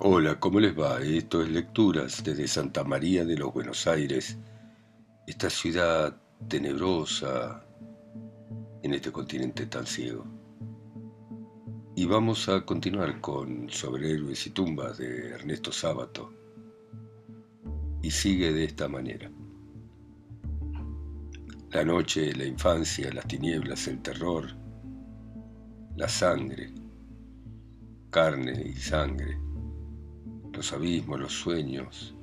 Hola, 0.00 0.38
¿cómo 0.38 0.60
les 0.60 0.78
va? 0.78 1.00
Esto 1.02 1.42
es 1.42 1.50
Lecturas 1.50 2.22
desde 2.22 2.46
Santa 2.46 2.84
María 2.84 3.24
de 3.24 3.36
los 3.36 3.52
Buenos 3.52 3.88
Aires, 3.88 4.38
esta 5.26 5.50
ciudad 5.50 6.16
tenebrosa 6.46 7.66
en 8.84 8.94
este 8.94 9.10
continente 9.10 9.66
tan 9.66 9.84
ciego. 9.86 10.24
Y 11.96 12.04
vamos 12.04 12.48
a 12.48 12.64
continuar 12.64 13.20
con 13.20 13.68
Sobre 13.70 14.12
héroes 14.12 14.46
y 14.46 14.50
tumbas 14.50 14.98
de 14.98 15.30
Ernesto 15.30 15.72
Sábato. 15.72 16.32
Y 18.00 18.12
sigue 18.12 18.52
de 18.52 18.66
esta 18.66 18.86
manera. 18.86 19.28
La 21.72 21.84
noche, 21.84 22.32
la 22.36 22.44
infancia, 22.44 23.12
las 23.12 23.26
tinieblas, 23.26 23.88
el 23.88 24.00
terror, 24.00 24.46
la 25.96 26.08
sangre, 26.08 26.72
carne 28.10 28.62
y 28.64 28.76
sangre 28.76 29.47
los 30.58 30.72
abismos, 30.72 31.20
los 31.20 31.32
sueños, 31.32 32.16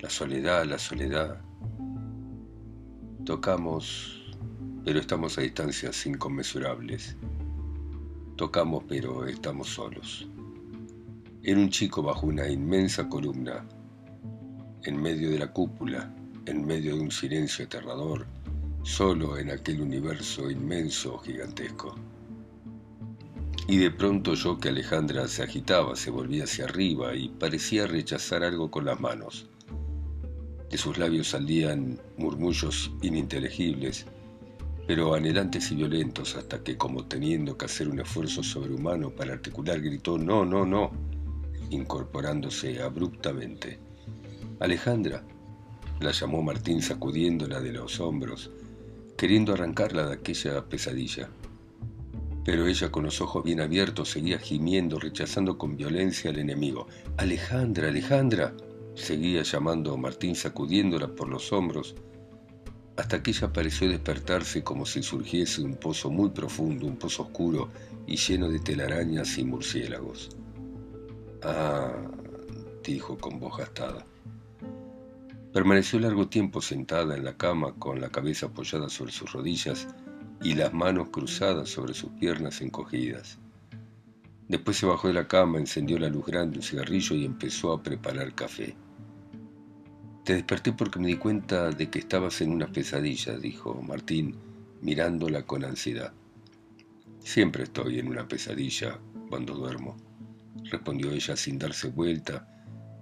la 0.00 0.10
soledad, 0.10 0.66
la 0.66 0.78
soledad. 0.78 1.40
Tocamos, 3.24 4.30
pero 4.84 5.00
estamos 5.00 5.38
a 5.38 5.40
distancias 5.40 6.04
inconmensurables. 6.04 7.16
Tocamos, 8.36 8.84
pero 8.86 9.24
estamos 9.24 9.68
solos. 9.68 10.28
Era 11.42 11.58
un 11.58 11.70
chico 11.70 12.02
bajo 12.02 12.26
una 12.26 12.46
inmensa 12.46 13.08
columna, 13.08 13.64
en 14.82 15.00
medio 15.00 15.30
de 15.30 15.38
la 15.38 15.50
cúpula, 15.50 16.14
en 16.44 16.66
medio 16.66 16.94
de 16.94 17.00
un 17.00 17.10
silencio 17.10 17.64
aterrador, 17.64 18.26
solo 18.82 19.38
en 19.38 19.50
aquel 19.50 19.80
universo 19.80 20.50
inmenso, 20.50 21.16
gigantesco. 21.20 21.96
Y 23.68 23.76
de 23.78 23.90
pronto 23.90 24.32
oyó 24.32 24.58
que 24.58 24.70
Alejandra 24.70 25.28
se 25.28 25.42
agitaba, 25.42 25.94
se 25.94 26.10
volvía 26.10 26.44
hacia 26.44 26.64
arriba 26.64 27.14
y 27.14 27.28
parecía 27.28 27.86
rechazar 27.86 28.42
algo 28.42 28.70
con 28.70 28.84
las 28.84 28.98
manos. 28.98 29.48
De 30.68 30.78
sus 30.78 30.98
labios 30.98 31.28
salían 31.28 32.00
murmullos 32.16 32.90
ininteligibles, 33.02 34.06
pero 34.86 35.14
anhelantes 35.14 35.70
y 35.70 35.76
violentos, 35.76 36.34
hasta 36.34 36.62
que, 36.64 36.76
como 36.76 37.04
teniendo 37.06 37.56
que 37.56 37.66
hacer 37.66 37.88
un 37.88 38.00
esfuerzo 38.00 38.42
sobrehumano 38.42 39.10
para 39.10 39.34
articular, 39.34 39.80
gritó 39.80 40.18
No, 40.18 40.44
no, 40.44 40.66
no, 40.66 40.90
incorporándose 41.70 42.82
abruptamente. 42.82 43.78
Alejandra, 44.58 45.22
la 46.00 46.10
llamó 46.10 46.42
Martín 46.42 46.82
sacudiéndola 46.82 47.60
de 47.60 47.72
los 47.72 48.00
hombros, 48.00 48.50
queriendo 49.16 49.52
arrancarla 49.52 50.06
de 50.06 50.14
aquella 50.14 50.64
pesadilla. 50.64 51.28
Pero 52.44 52.66
ella 52.66 52.90
con 52.90 53.04
los 53.04 53.20
ojos 53.20 53.44
bien 53.44 53.60
abiertos 53.60 54.10
seguía 54.10 54.38
gimiendo, 54.38 54.98
rechazando 54.98 55.58
con 55.58 55.76
violencia 55.76 56.30
al 56.30 56.38
enemigo. 56.38 56.86
Alejandra, 57.16 57.88
Alejandra, 57.88 58.52
seguía 58.94 59.42
llamando 59.42 59.96
Martín 59.96 60.34
sacudiéndola 60.34 61.08
por 61.08 61.28
los 61.28 61.52
hombros, 61.52 61.94
hasta 62.96 63.22
que 63.22 63.30
ella 63.30 63.52
pareció 63.52 63.88
despertarse 63.88 64.62
como 64.62 64.84
si 64.84 65.02
surgiese 65.02 65.62
un 65.62 65.76
pozo 65.76 66.10
muy 66.10 66.30
profundo, 66.30 66.86
un 66.86 66.96
pozo 66.96 67.22
oscuro 67.22 67.68
y 68.06 68.16
lleno 68.16 68.48
de 68.48 68.58
telarañas 68.58 69.38
y 69.38 69.44
murciélagos. 69.44 70.30
Ah, 71.42 71.92
dijo 72.84 73.16
con 73.16 73.38
voz 73.38 73.56
gastada. 73.56 74.04
Permaneció 75.52 76.00
largo 76.00 76.28
tiempo 76.28 76.60
sentada 76.60 77.16
en 77.16 77.24
la 77.24 77.36
cama 77.36 77.74
con 77.78 78.00
la 78.00 78.08
cabeza 78.08 78.46
apoyada 78.46 78.88
sobre 78.88 79.12
sus 79.12 79.32
rodillas 79.32 79.86
y 80.42 80.54
las 80.54 80.72
manos 80.72 81.08
cruzadas 81.10 81.68
sobre 81.68 81.94
sus 81.94 82.10
piernas 82.12 82.60
encogidas. 82.60 83.38
Después 84.48 84.76
se 84.76 84.86
bajó 84.86 85.08
de 85.08 85.14
la 85.14 85.28
cama, 85.28 85.58
encendió 85.58 85.98
la 85.98 86.08
luz 86.08 86.26
grande, 86.26 86.58
un 86.58 86.62
cigarrillo 86.62 87.16
y 87.16 87.24
empezó 87.24 87.72
a 87.72 87.82
preparar 87.82 88.34
café. 88.34 88.74
Te 90.24 90.34
desperté 90.34 90.72
porque 90.72 90.98
me 90.98 91.08
di 91.08 91.16
cuenta 91.16 91.70
de 91.70 91.88
que 91.90 91.98
estabas 91.98 92.40
en 92.40 92.52
una 92.52 92.66
pesadilla, 92.70 93.36
dijo 93.38 93.80
Martín, 93.82 94.36
mirándola 94.80 95.44
con 95.44 95.64
ansiedad. 95.64 96.12
Siempre 97.20 97.64
estoy 97.64 97.98
en 97.98 98.08
una 98.08 98.26
pesadilla 98.26 98.98
cuando 99.28 99.54
duermo, 99.54 99.96
respondió 100.70 101.10
ella 101.12 101.36
sin 101.36 101.58
darse 101.58 101.88
vuelta, 101.88 102.48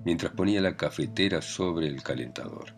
mientras 0.04 0.32
ponía 0.32 0.60
la 0.60 0.76
cafetera 0.76 1.42
sobre 1.42 1.88
el 1.88 2.02
calentador. 2.02 2.74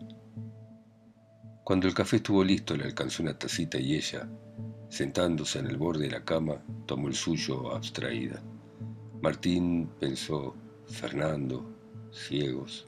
Cuando 1.72 1.88
el 1.88 1.94
café 1.94 2.16
estuvo 2.16 2.44
listo, 2.44 2.76
le 2.76 2.84
alcanzó 2.84 3.22
una 3.22 3.32
tacita 3.32 3.78
y 3.80 3.94
ella, 3.94 4.28
sentándose 4.90 5.58
en 5.58 5.68
el 5.68 5.78
borde 5.78 6.04
de 6.04 6.10
la 6.10 6.22
cama, 6.22 6.62
tomó 6.84 7.08
el 7.08 7.14
suyo 7.14 7.74
abstraída. 7.74 8.42
Martín 9.22 9.88
pensó, 9.98 10.54
Fernando, 10.86 11.64
ciegos. 12.12 12.86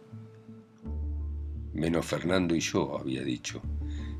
Menos 1.72 2.04
Fernando 2.04 2.54
y 2.54 2.60
yo, 2.60 2.98
había 2.98 3.22
dicho. 3.22 3.62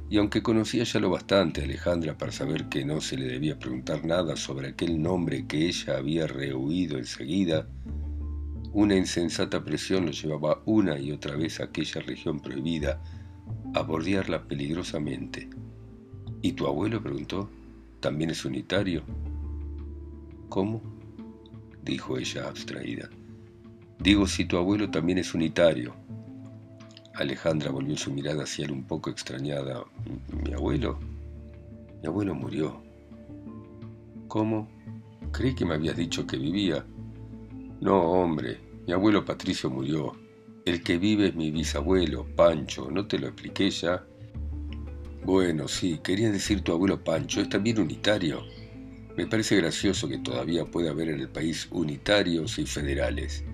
Y 0.08 0.16
aunque 0.16 0.42
conocía 0.42 0.84
ya 0.84 0.98
lo 0.98 1.10
bastante 1.10 1.60
a 1.60 1.64
Alejandra 1.64 2.16
para 2.16 2.32
saber 2.32 2.70
que 2.70 2.86
no 2.86 3.02
se 3.02 3.19
le 3.19 3.26
debía 3.26 3.58
preguntar 3.58 4.02
nada 4.06 4.34
sobre 4.34 4.69
aquel 4.69 5.02
nombre 5.02 5.46
que 5.46 5.66
ella 5.66 5.98
había 5.98 6.26
rehuido 6.26 6.96
enseguida, 6.96 7.69
una 8.72 8.96
insensata 8.96 9.62
presión 9.62 10.06
lo 10.06 10.12
llevaba 10.12 10.62
una 10.64 10.98
y 10.98 11.12
otra 11.12 11.36
vez 11.36 11.60
a 11.60 11.64
aquella 11.64 12.00
región 12.00 12.41
prohibida 12.41 13.02
a 13.75 13.82
bordearla 13.82 14.43
peligrosamente. 14.47 15.49
¿Y 16.43 16.53
tu 16.53 16.66
abuelo? 16.66 17.03
preguntó. 17.03 17.49
¿También 18.00 18.31
es 18.31 18.44
unitario? 18.44 19.03
¿Cómo? 20.49 20.82
dijo 21.82 22.19
ella 22.19 22.49
abstraída. 22.49 23.09
Digo 23.99 24.27
si 24.27 24.44
tu 24.44 24.56
abuelo 24.56 24.91
también 24.91 25.19
es 25.19 25.34
unitario. 25.34 25.94
Alejandra 27.15 27.71
volvió 27.71 27.97
su 27.97 28.12
mirada 28.12 28.43
hacia 28.43 28.65
él 28.65 28.72
un 28.72 28.84
poco 28.84 29.10
extrañada. 29.10 29.84
¿Mi 30.44 30.53
abuelo? 30.53 30.99
Mi 32.03 32.09
abuelo 32.09 32.34
murió. 32.34 32.82
¿Cómo? 34.28 34.69
Creí 35.32 35.55
que 35.55 35.65
me 35.65 35.75
habías 35.75 35.97
dicho 35.97 36.26
que 36.26 36.37
vivía. 36.37 36.84
No, 37.81 38.03
hombre, 38.03 38.59
mi 38.87 38.93
abuelo 38.93 39.25
Patricio 39.25 39.71
murió. 39.71 40.12
El 40.64 40.82
que 40.82 40.97
vive 40.97 41.26
es 41.26 41.34
mi 41.34 41.50
bisabuelo, 41.50 42.25
Pancho, 42.36 42.91
¿no 42.91 43.06
te 43.06 43.19
lo 43.19 43.26
expliqué 43.26 43.69
ya? 43.69 44.06
Bueno, 45.22 45.69
sí, 45.69 46.00
quería 46.02 46.30
decir 46.32 46.62
tu 46.62 46.72
abuelo 46.72 47.04
Pancho, 47.04 47.42
es 47.42 47.50
también 47.50 47.78
unitario. 47.78 48.42
Me 49.14 49.26
parece 49.26 49.56
gracioso 49.56 50.08
que 50.08 50.20
todavía 50.20 50.64
pueda 50.64 50.92
haber 50.92 51.10
en 51.10 51.20
el 51.20 51.28
país 51.28 51.69
unitarios 51.70 52.58
y 52.58 52.64
federales. 52.64 53.44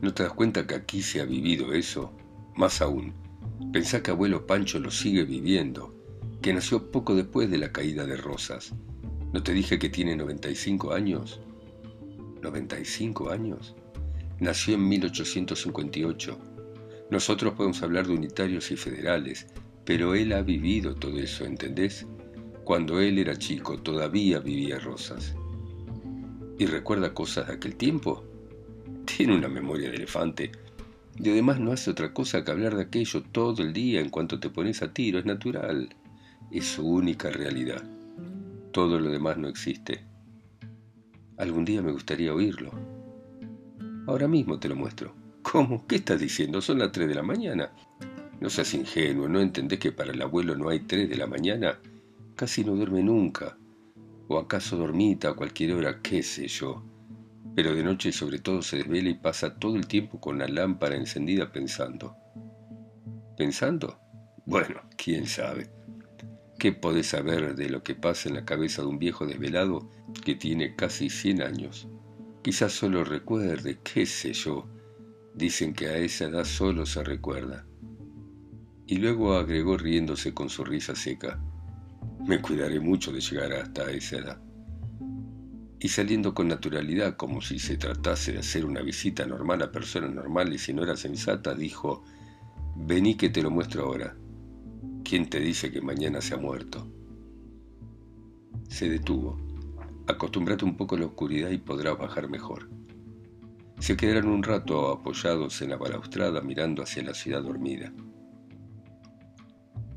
¿No 0.00 0.14
te 0.14 0.22
das 0.22 0.32
cuenta 0.32 0.66
que 0.66 0.74
aquí 0.74 1.02
se 1.02 1.20
ha 1.20 1.26
vivido 1.26 1.74
eso? 1.74 2.14
Más 2.56 2.80
aún, 2.80 3.12
pensá 3.70 4.02
que 4.02 4.10
abuelo 4.10 4.46
Pancho 4.46 4.78
lo 4.78 4.90
sigue 4.90 5.24
viviendo, 5.24 5.94
que 6.40 6.54
nació 6.54 6.90
poco 6.90 7.14
después 7.14 7.50
de 7.50 7.58
la 7.58 7.72
caída 7.72 8.06
de 8.06 8.16
Rosas. 8.16 8.72
¿No 9.34 9.42
te 9.42 9.52
dije 9.52 9.78
que 9.78 9.90
tiene 9.90 10.16
95 10.16 10.94
años? 10.94 11.42
¿95 12.40 13.30
años? 13.30 13.76
Nació 14.40 14.74
en 14.74 14.88
1858. 14.88 16.38
Nosotros 17.10 17.54
podemos 17.54 17.82
hablar 17.82 18.06
de 18.06 18.12
unitarios 18.12 18.70
y 18.70 18.76
federales, 18.76 19.48
pero 19.84 20.14
él 20.14 20.32
ha 20.32 20.42
vivido 20.42 20.94
todo 20.94 21.18
eso, 21.18 21.44
¿entendés? 21.44 22.06
Cuando 22.62 23.00
él 23.00 23.18
era 23.18 23.36
chico 23.36 23.80
todavía 23.80 24.38
vivía 24.38 24.78
Rosas. 24.78 25.34
¿Y 26.56 26.66
recuerda 26.66 27.14
cosas 27.14 27.48
de 27.48 27.54
aquel 27.54 27.74
tiempo? 27.74 28.24
Tiene 29.06 29.34
una 29.34 29.48
memoria 29.48 29.90
de 29.90 29.96
elefante. 29.96 30.52
Y 31.16 31.30
además 31.30 31.58
no 31.58 31.72
hace 31.72 31.90
otra 31.90 32.14
cosa 32.14 32.44
que 32.44 32.52
hablar 32.52 32.76
de 32.76 32.82
aquello 32.82 33.24
todo 33.32 33.62
el 33.64 33.72
día 33.72 34.00
en 34.00 34.10
cuanto 34.10 34.38
te 34.38 34.50
pones 34.50 34.82
a 34.82 34.92
tiro, 34.92 35.18
es 35.18 35.24
natural. 35.24 35.88
Es 36.52 36.66
su 36.66 36.86
única 36.86 37.30
realidad. 37.30 37.82
Todo 38.70 39.00
lo 39.00 39.10
demás 39.10 39.36
no 39.36 39.48
existe. 39.48 40.04
Algún 41.38 41.64
día 41.64 41.82
me 41.82 41.90
gustaría 41.90 42.32
oírlo. 42.32 42.70
Ahora 44.08 44.26
mismo 44.26 44.58
te 44.58 44.70
lo 44.70 44.74
muestro. 44.74 45.14
¿Cómo? 45.42 45.86
¿Qué 45.86 45.96
estás 45.96 46.18
diciendo? 46.18 46.62
Son 46.62 46.78
las 46.78 46.92
3 46.92 47.08
de 47.08 47.14
la 47.14 47.22
mañana. 47.22 47.72
No 48.40 48.48
seas 48.48 48.72
ingenuo, 48.72 49.28
¿no 49.28 49.38
entendés 49.38 49.78
que 49.78 49.92
para 49.92 50.12
el 50.12 50.22
abuelo 50.22 50.56
no 50.56 50.70
hay 50.70 50.80
3 50.80 51.10
de 51.10 51.16
la 51.18 51.26
mañana? 51.26 51.78
Casi 52.34 52.64
no 52.64 52.74
duerme 52.74 53.02
nunca. 53.02 53.58
¿O 54.28 54.38
acaso 54.38 54.78
dormita 54.78 55.28
a 55.28 55.34
cualquier 55.34 55.74
hora? 55.74 56.00
¿Qué 56.00 56.22
sé 56.22 56.48
yo? 56.48 56.82
Pero 57.54 57.74
de 57.74 57.82
noche 57.82 58.10
sobre 58.10 58.38
todo 58.38 58.62
se 58.62 58.78
desvela 58.78 59.10
y 59.10 59.14
pasa 59.14 59.58
todo 59.58 59.76
el 59.76 59.86
tiempo 59.86 60.18
con 60.18 60.38
la 60.38 60.48
lámpara 60.48 60.96
encendida 60.96 61.52
pensando. 61.52 62.16
¿Pensando? 63.36 63.98
Bueno, 64.46 64.80
quién 64.96 65.26
sabe. 65.26 65.68
¿Qué 66.58 66.72
podés 66.72 67.08
saber 67.08 67.56
de 67.56 67.68
lo 67.68 67.82
que 67.82 67.94
pasa 67.94 68.30
en 68.30 68.36
la 68.36 68.46
cabeza 68.46 68.80
de 68.80 68.88
un 68.88 68.98
viejo 68.98 69.26
desvelado 69.26 69.90
que 70.24 70.34
tiene 70.34 70.76
casi 70.76 71.10
100 71.10 71.42
años? 71.42 71.88
Quizás 72.42 72.72
solo 72.72 73.04
recuerde, 73.04 73.78
qué 73.82 74.06
sé 74.06 74.32
yo. 74.32 74.66
Dicen 75.34 75.74
que 75.74 75.86
a 75.88 75.96
esa 75.98 76.26
edad 76.26 76.44
solo 76.44 76.86
se 76.86 77.04
recuerda. 77.04 77.66
Y 78.86 78.96
luego 78.96 79.34
agregó 79.34 79.76
riéndose 79.76 80.32
con 80.34 80.48
su 80.48 80.64
risa 80.64 80.94
seca. 80.94 81.40
Me 82.26 82.40
cuidaré 82.40 82.80
mucho 82.80 83.12
de 83.12 83.20
llegar 83.20 83.52
hasta 83.52 83.90
esa 83.90 84.16
edad. 84.16 84.40
y 85.80 85.88
saliendo 85.88 86.34
con 86.34 86.48
naturalidad 86.48 87.16
como 87.16 87.40
si 87.40 87.58
se 87.58 87.76
tratase 87.76 88.32
de 88.32 88.38
hacer 88.40 88.64
una 88.64 88.82
visita 88.82 89.24
normal 89.26 89.62
a 89.62 89.70
personas 89.70 90.12
normales 90.12 90.68
y 90.68 90.74
no 90.74 90.82
era 90.82 90.96
sensata, 90.96 91.54
dijo, 91.54 92.02
vení 92.76 93.16
que 93.16 93.28
te 93.30 93.42
lo 93.42 93.50
muestro 93.50 93.84
ahora. 93.84 94.16
¿Quién 95.04 95.30
te 95.30 95.40
dice 95.40 95.70
que 95.70 95.80
mañana 95.80 96.20
se 96.20 96.34
ha 96.34 96.38
muerto? 96.38 96.90
Se 98.68 98.88
detuvo. 98.88 99.38
Acostúmbrate 100.08 100.64
un 100.64 100.74
poco 100.74 100.96
a 100.96 101.00
la 101.00 101.06
oscuridad 101.06 101.50
y 101.50 101.58
podrás 101.58 101.98
bajar 101.98 102.30
mejor. 102.30 102.70
Se 103.78 103.94
quedaron 103.94 104.30
un 104.30 104.42
rato 104.42 104.90
apoyados 104.90 105.60
en 105.60 105.68
la 105.68 105.76
balaustrada 105.76 106.40
mirando 106.40 106.82
hacia 106.82 107.02
la 107.02 107.12
ciudad 107.12 107.42
dormida. 107.42 107.92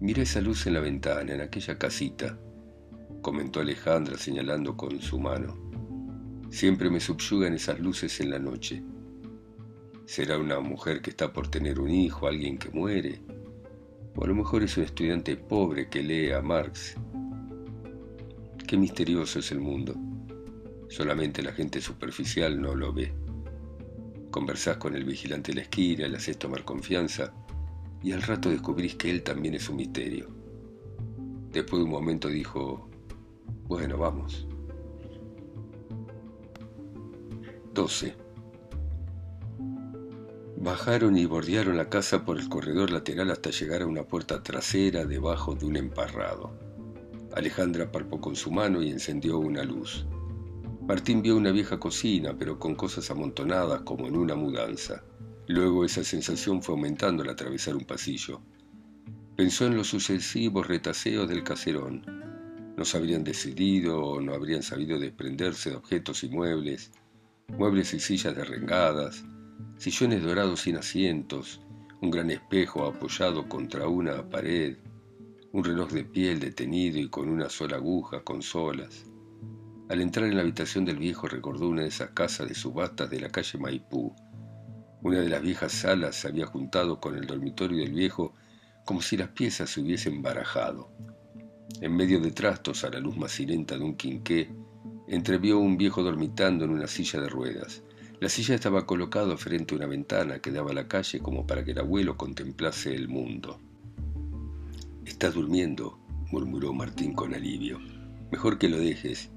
Mira 0.02 0.24
esa 0.24 0.42
luz 0.42 0.68
en 0.68 0.74
la 0.74 0.81
ventana, 0.81 1.34
en 1.34 1.40
aquella 1.40 1.78
casita, 1.78 2.38
comentó 3.22 3.62
Alejandra 3.62 4.18
señalando 4.18 4.75
con 4.75 5.00
su 5.00 5.18
mano. 5.18 5.56
Siempre 6.50 6.90
me 6.90 7.00
subyugan 7.00 7.54
esas 7.54 7.80
luces 7.80 8.19
en 8.19 8.31
la 8.31 8.40
noche. 8.40 8.84
¿Será 10.06 10.38
una 10.38 10.60
mujer 10.60 11.02
que 11.02 11.12
está 11.12 11.31
por 11.31 11.48
tener 11.48 11.80
un 11.80 11.90
hijo, 11.90 12.28
alguien 12.28 12.58
que 12.58 12.69
muere? 12.69 13.22
O 14.18 14.25
a 14.25 14.28
lo 14.28 14.36
mejor 14.36 14.62
es 14.63 14.75
un 14.75 14.84
estudiante 14.84 15.38
pobre 15.38 15.88
que 15.88 16.04
lee 16.04 16.31
a 16.31 16.42
Marx. 16.42 16.98
Qué 18.71 18.77
misterioso 18.77 19.39
es 19.39 19.51
el 19.51 19.59
mundo. 19.59 19.94
Solamente 20.88 21.44
la 21.44 21.51
gente 21.51 21.81
superficial 21.81 22.62
no 22.62 22.73
lo 22.73 22.94
ve. 22.94 23.13
Conversás 24.31 24.77
con 24.77 24.95
el 24.95 25.03
vigilante 25.03 25.51
de 25.51 25.56
la 25.57 25.62
esquina, 25.63 26.07
le 26.07 26.15
haces 26.15 26.38
tomar 26.38 26.63
confianza 26.63 27.33
y 28.01 28.13
al 28.13 28.21
rato 28.21 28.50
descubrís 28.50 28.95
que 28.95 29.12
él 29.12 29.23
también 29.23 29.56
es 29.56 29.68
un 29.68 29.75
misterio. 29.75 30.29
Después 31.51 31.81
de 31.81 31.83
un 31.83 31.89
momento 31.89 32.29
dijo, 32.29 32.89
bueno, 33.65 33.97
vamos. 33.97 34.47
12. 37.74 38.15
Bajaron 40.62 41.17
y 41.17 41.25
bordearon 41.25 41.75
la 41.75 41.89
casa 41.89 42.24
por 42.24 42.39
el 42.39 42.47
corredor 42.47 42.89
lateral 42.89 43.31
hasta 43.31 43.50
llegar 43.50 43.81
a 43.81 43.88
una 43.88 44.03
puerta 44.03 44.41
trasera 44.41 45.03
debajo 45.03 45.56
de 45.56 45.65
un 45.65 45.75
emparrado. 45.75 46.70
Alejandra 47.36 47.92
palpó 47.92 48.19
con 48.19 48.36
su 48.36 48.51
mano 48.51 48.83
y 48.83 48.89
encendió 48.89 49.39
una 49.39 49.63
luz. 49.63 50.06
Martín 50.86 51.22
vio 51.22 51.38
una 51.38 51.51
vieja 51.51 51.80
cocina, 51.80 52.36
pero 52.38 52.60
con 52.60 52.75
cosas 52.75 53.10
amontonadas 53.10 53.83
como 53.83 54.07
en 54.07 54.18
una 54.18 54.36
mudanza. 54.36 55.04
Luego 55.48 55.86
esa 55.86 56.04
sensación 56.04 56.62
fue 56.62 56.75
aumentando 56.75 57.24
al 57.24 57.30
atravesar 57.30 57.75
un 57.75 57.86
pasillo. 57.86 58.42
Pensó 59.38 59.66
en 59.66 59.78
los 59.78 59.88
sucesivos 59.88 60.68
retaseos 60.68 61.30
del 61.30 61.44
caserón. 61.44 62.04
No 62.75 62.83
se 62.83 62.98
habrían 62.98 63.24
decidido 63.24 64.01
o 64.01 64.22
no 64.22 64.34
habrían 64.34 64.63
sabido 64.63 65.00
desprenderse 65.00 65.69
de 65.69 65.77
objetos 65.77 66.24
y 66.24 66.30
muebles, 66.30 66.92
muebles 67.48 67.94
y 67.94 68.00
sillas 68.00 68.36
derrengadas, 68.36 69.24
sillones 69.77 70.24
dorados 70.24 70.62
sin 70.62 70.77
asientos, 70.77 71.62
un 72.01 72.12
gran 72.12 72.31
espejo 72.31 72.86
apoyado 72.86 73.48
contra 73.48 73.88
una 73.88 74.30
pared, 74.30 74.77
un 75.53 75.65
reloj 75.65 75.92
de 75.92 76.06
piel 76.06 76.39
detenido 76.39 76.98
y 76.98 77.09
con 77.09 77.27
una 77.27 77.50
sola 77.50 77.75
aguja, 77.75 78.24
con 78.24 78.42
solas. 78.42 79.06
Al 79.89 80.00
entrar 80.00 80.27
en 80.27 80.36
la 80.36 80.44
habitación 80.44 80.86
del 80.86 80.98
viejo 80.98 81.27
recordó 81.27 81.68
una 81.68 81.81
de 81.81 81.89
esas 81.89 82.12
casas 82.12 82.48
de 82.48 82.56
subastas 82.56 83.09
de 83.09 83.19
la 83.19 83.30
calle 83.30 83.59
Maipú. 83.59 84.15
Una 85.01 85.19
de 85.19 85.27
las 85.27 85.42
viejas 85.42 85.74
salas 85.74 86.15
se 86.15 86.30
había 86.30 86.45
juntado 86.45 87.01
con 87.01 87.18
el 87.18 87.27
dormitorio 87.27 87.80
del 87.80 87.92
viejo 87.92 88.33
como 88.86 89.01
si 89.01 89.18
las 89.18 89.27
piezas 89.30 89.69
se 89.69 89.81
hubiesen 89.81 90.21
barajado. 90.21 90.89
En 91.81 91.98
medio 91.98 92.21
de 92.21 92.31
trastos, 92.31 92.86
a 92.86 92.89
la 92.89 93.01
luz 93.01 93.18
macilenta 93.18 93.77
de 93.77 93.83
un 93.83 93.98
quinqué, 93.98 94.56
entrevió 95.09 95.59
un 95.59 95.77
viejo 95.77 96.01
dormitando 96.01 96.63
en 96.63 96.71
una 96.71 96.88
silla 96.88 97.19
de 97.19 97.27
ruedas. 97.27 97.83
La 98.21 98.30
silla 98.30 98.56
estaba 98.56 98.86
colocada 98.86 99.36
frente 99.36 99.74
a 99.74 99.77
una 99.77 99.88
ventana 99.88 100.39
que 100.39 100.51
daba 100.51 100.71
a 100.71 100.75
la 100.75 100.88
calle 100.88 101.19
como 101.19 101.45
para 101.45 101.65
que 101.65 101.71
el 101.71 101.80
abuelo 101.80 102.15
contemplase 102.15 102.95
el 102.95 103.09
mundo. 103.09 103.59
Estás 105.06 105.33
durmiendo, 105.33 106.00
murmuró 106.31 106.74
Martín 106.74 107.13
con 107.13 107.33
alivio. 107.33 107.80
Mejor 108.31 108.57
que 108.57 108.69
lo 108.69 108.77
dejes. 108.77 109.30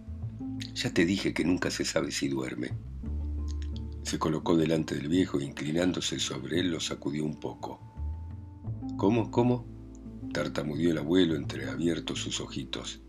Ya 0.74 0.92
te 0.92 1.04
dije 1.04 1.32
que 1.32 1.44
nunca 1.44 1.70
se 1.70 1.84
sabe 1.84 2.10
si 2.10 2.28
duerme. 2.28 2.72
Se 4.02 4.18
colocó 4.18 4.56
delante 4.56 4.94
del 4.94 5.08
viejo 5.08 5.40
e 5.40 5.44
inclinándose 5.44 6.18
sobre 6.18 6.60
él 6.60 6.70
lo 6.70 6.80
sacudió 6.80 7.24
un 7.24 7.40
poco. 7.40 7.80
¿Cómo? 8.96 9.30
¿Cómo? 9.30 9.66
tartamudeó 10.32 10.90
el 10.90 10.98
abuelo 10.98 11.36
entreabiertos 11.36 12.20
sus 12.20 12.40
ojitos. 12.40 13.00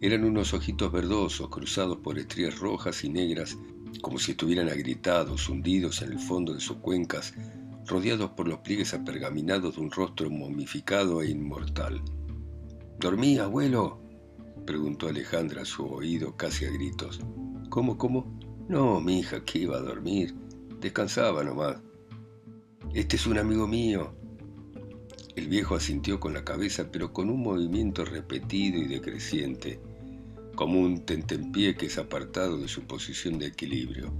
Eran 0.00 0.24
unos 0.24 0.52
ojitos 0.52 0.92
verdosos 0.92 1.48
cruzados 1.48 1.98
por 1.98 2.18
estrías 2.18 2.58
rojas 2.58 3.02
y 3.02 3.08
negras, 3.08 3.56
como 4.02 4.18
si 4.18 4.32
estuvieran 4.32 4.68
agrietados, 4.68 5.48
hundidos 5.48 6.02
en 6.02 6.12
el 6.12 6.18
fondo 6.18 6.52
de 6.52 6.60
sus 6.60 6.76
cuencas, 6.76 7.34
rodeados 7.86 8.30
por 8.30 8.48
los 8.48 8.58
pliegues 8.60 8.94
apergaminados 8.94 9.76
de 9.76 9.82
un 9.82 9.90
rostro 9.90 10.30
momificado 10.30 11.22
e 11.22 11.30
inmortal. 11.30 12.02
¿Dormí, 12.98 13.38
abuelo? 13.38 14.00
preguntó 14.64 15.08
Alejandra 15.08 15.62
a 15.62 15.66
su 15.66 15.84
oído 15.84 16.36
casi 16.36 16.64
a 16.64 16.70
gritos. 16.70 17.20
¿Cómo, 17.68 17.98
cómo? 17.98 18.38
No, 18.68 19.00
mi 19.00 19.18
hija, 19.18 19.44
que 19.44 19.60
iba 19.60 19.76
a 19.76 19.82
dormir. 19.82 20.34
Descansaba 20.80 21.44
nomás. 21.44 21.76
Este 22.94 23.16
es 23.16 23.26
un 23.26 23.38
amigo 23.38 23.66
mío. 23.66 24.14
El 25.36 25.48
viejo 25.48 25.74
asintió 25.74 26.20
con 26.20 26.32
la 26.32 26.44
cabeza, 26.44 26.90
pero 26.90 27.12
con 27.12 27.28
un 27.28 27.42
movimiento 27.42 28.04
repetido 28.04 28.78
y 28.78 28.86
decreciente, 28.86 29.80
como 30.54 30.80
un 30.80 31.04
tentempié 31.04 31.74
que 31.74 31.86
es 31.86 31.98
apartado 31.98 32.56
de 32.58 32.68
su 32.68 32.82
posición 32.82 33.38
de 33.38 33.46
equilibrio. 33.46 34.12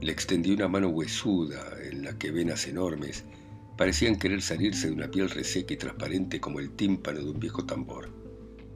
Le 0.00 0.12
extendió 0.12 0.54
una 0.54 0.68
mano 0.68 0.88
huesuda, 0.88 1.76
en 1.82 2.04
la 2.04 2.18
que 2.18 2.30
venas 2.30 2.66
enormes 2.66 3.24
parecían 3.76 4.16
querer 4.16 4.40
salirse 4.42 4.88
de 4.88 4.94
una 4.94 5.10
piel 5.10 5.30
reseca 5.30 5.74
y 5.74 5.76
transparente 5.76 6.40
como 6.40 6.60
el 6.60 6.70
tímpano 6.70 7.20
de 7.20 7.30
un 7.30 7.40
viejo 7.40 7.64
tambor. 7.64 8.10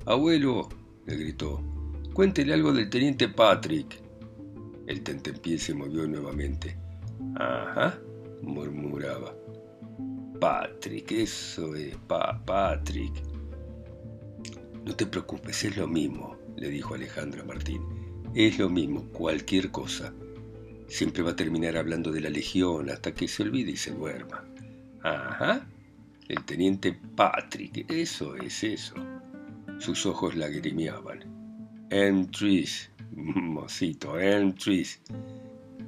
Abuelo, 0.06 0.68
le 1.06 1.16
gritó, 1.16 1.62
cuéntele 2.12 2.54
algo 2.54 2.72
del 2.72 2.90
teniente 2.90 3.28
Patrick. 3.28 4.00
El 4.86 5.02
tentempié 5.02 5.58
se 5.58 5.74
movió 5.74 6.06
nuevamente. 6.06 6.76
Ajá, 7.36 8.00
murmuraba. 8.42 9.34
Patrick, 10.40 11.12
eso 11.12 11.74
es, 11.74 11.96
pa 12.06 12.42
Patrick. 12.44 13.22
No 14.84 14.94
te 14.96 15.06
preocupes, 15.06 15.64
es 15.64 15.76
lo 15.76 15.86
mismo, 15.86 16.36
le 16.56 16.70
dijo 16.70 16.94
Alejandra 16.94 17.44
Martín. 17.44 17.82
Es 18.34 18.58
lo 18.58 18.68
mismo, 18.68 19.04
cualquier 19.10 19.70
cosa. 19.70 20.14
Siempre 20.88 21.22
va 21.22 21.32
a 21.32 21.36
terminar 21.36 21.76
hablando 21.76 22.10
de 22.10 22.20
la 22.20 22.30
Legión 22.30 22.90
hasta 22.90 23.12
que 23.12 23.28
se 23.28 23.42
olvide 23.42 23.72
y 23.72 23.76
se 23.76 23.92
duerma. 23.92 24.44
Ajá, 25.02 25.66
el 26.28 26.44
teniente 26.44 26.98
Patrick, 27.14 27.90
eso 27.90 28.36
es 28.36 28.64
eso. 28.64 28.94
Sus 29.78 30.06
ojos 30.06 30.34
lagrimeaban. 30.34 31.24
Elm 31.90 32.30
Trees, 32.30 32.90
mocito, 33.12 34.18
Elm 34.18 34.54
Trees. 34.54 35.00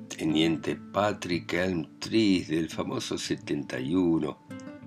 Teniente 0.09 0.77
Patrick 0.77 1.53
Elm 1.55 1.87
Trees 1.99 2.49
del 2.49 2.69
famoso 2.69 3.19
71. 3.19 4.39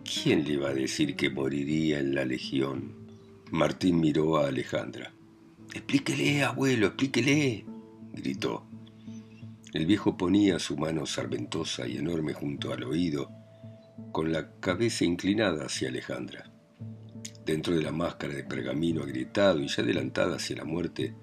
¿Quién 0.03 0.43
le 0.43 0.53
iba 0.53 0.69
a 0.69 0.73
decir 0.73 1.15
que 1.15 1.29
moriría 1.29 1.99
en 1.99 2.15
la 2.15 2.25
Legión? 2.25 2.93
Martín 3.51 3.99
miró 3.99 4.37
a 4.37 4.47
Alejandra. 4.47 5.13
Explíquele, 5.73 6.43
abuelo, 6.43 6.87
explíquele, 6.87 7.65
gritó. 8.13 8.65
El 9.73 9.87
viejo 9.87 10.15
ponía 10.17 10.59
su 10.59 10.77
mano 10.77 11.07
sarventosa 11.07 11.87
y 11.87 11.97
enorme 11.97 12.33
junto 12.33 12.71
al 12.71 12.83
oído, 12.83 13.31
con 14.11 14.31
la 14.31 14.51
cabeza 14.59 15.03
inclinada 15.03 15.65
hacia 15.65 15.89
Alejandra. 15.89 16.51
Dentro 17.43 17.75
de 17.75 17.81
la 17.81 17.91
máscara 17.91 18.35
de 18.35 18.43
pergamino 18.43 19.01
agrietado 19.01 19.59
y 19.59 19.67
ya 19.67 19.81
adelantada 19.81 20.35
hacia 20.35 20.57
la 20.57 20.63
muerte, 20.63 21.15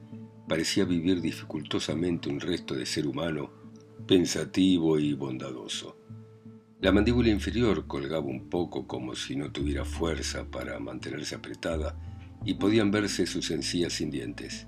parecía 0.49 0.85
vivir 0.85 1.21
dificultosamente 1.21 2.29
un 2.29 2.41
resto 2.41 2.75
de 2.75 2.87
ser 2.87 3.07
humano, 3.07 3.53
pensativo 4.09 4.99
y 4.99 5.13
bondadoso. 5.13 5.97
La 6.81 6.91
mandíbula 6.91 7.29
inferior 7.29 7.87
colgaba 7.87 8.27
un 8.27 8.49
poco 8.49 8.89
como 8.89 9.15
si 9.15 9.37
no 9.37 9.53
tuviera 9.53 9.85
fuerza 9.85 10.45
para 10.51 10.81
mantenerse 10.81 11.37
apretada 11.37 11.95
y 12.45 12.55
podían 12.55 12.91
verse 12.91 13.27
sus 13.27 13.53
encías 13.53 13.93
sin 13.93 14.11
dientes. 14.11 14.67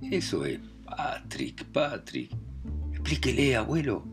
Eso 0.00 0.46
es 0.46 0.60
Patrick, 0.86 1.64
Patrick, 1.66 2.30
Explíquele, 3.02 3.56
abuelo. 3.56 4.04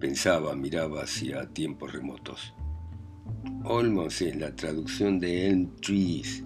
Pensaba, 0.00 0.56
miraba 0.56 1.04
hacia 1.04 1.46
tiempos 1.46 1.92
remotos. 1.92 2.52
Olmos 3.62 4.20
es 4.22 4.34
la 4.34 4.56
traducción 4.56 5.20
de 5.20 5.46
Elm 5.46 5.76
Trees. 5.80 6.42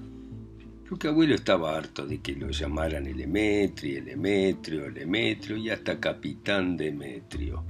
Creo 0.85 0.99
que 0.99 1.09
abuelo 1.09 1.35
estaba 1.35 1.75
harto 1.75 2.07
de 2.07 2.21
que 2.21 2.35
lo 2.35 2.51
llamaran 2.51 3.07
el 3.07 3.23
Emetrio, 3.23 3.99
el 4.01 4.09
Emetrio, 4.11 4.85
el 4.85 4.99
Emetrio 4.99 5.57
y 5.57 5.71
hasta 5.71 5.99
Capitán 5.99 6.77
Demetrio. 6.77 7.65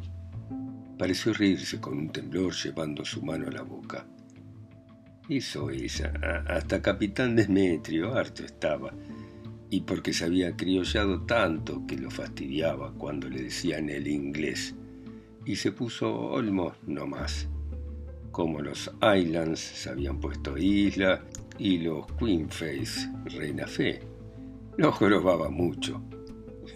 Pareció 0.99 1.33
reírse 1.33 1.81
con 1.81 1.97
un 1.97 2.09
temblor 2.11 2.53
llevando 2.55 3.05
su 3.05 3.23
mano 3.23 3.47
a 3.47 3.53
la 3.53 3.63
boca. 3.63 4.05
Eso 5.29 5.71
es, 5.71 6.03
hasta 6.49 6.83
Capitán 6.83 7.37
Demetrio, 7.37 8.15
harto 8.15 8.45
estaba. 8.45 8.93
Y 9.77 9.83
porque 9.83 10.15
se 10.15 10.25
había 10.25 10.57
criollado 10.57 11.21
tanto 11.27 11.87
que 11.87 11.99
lo 11.99 12.11
fastidiaba 12.11 12.95
cuando 12.95 13.29
le 13.29 13.43
decían 13.43 13.91
el 13.91 14.09
inglés, 14.09 14.75
y 15.45 15.57
se 15.57 15.71
puso 15.71 16.11
Olmos 16.11 16.73
no 16.87 17.07
más. 17.07 17.47
Como 18.33 18.63
los 18.63 18.91
Islands 19.03 19.61
se 19.61 19.91
habían 19.91 20.19
puesto 20.19 20.57
isla 20.57 21.23
y 21.59 21.77
los 21.77 22.07
Queenface 22.13 23.11
reina 23.27 23.67
fe. 23.67 24.01
Lo 24.79 24.93
jorobaba 24.93 25.51
mucho, 25.51 26.03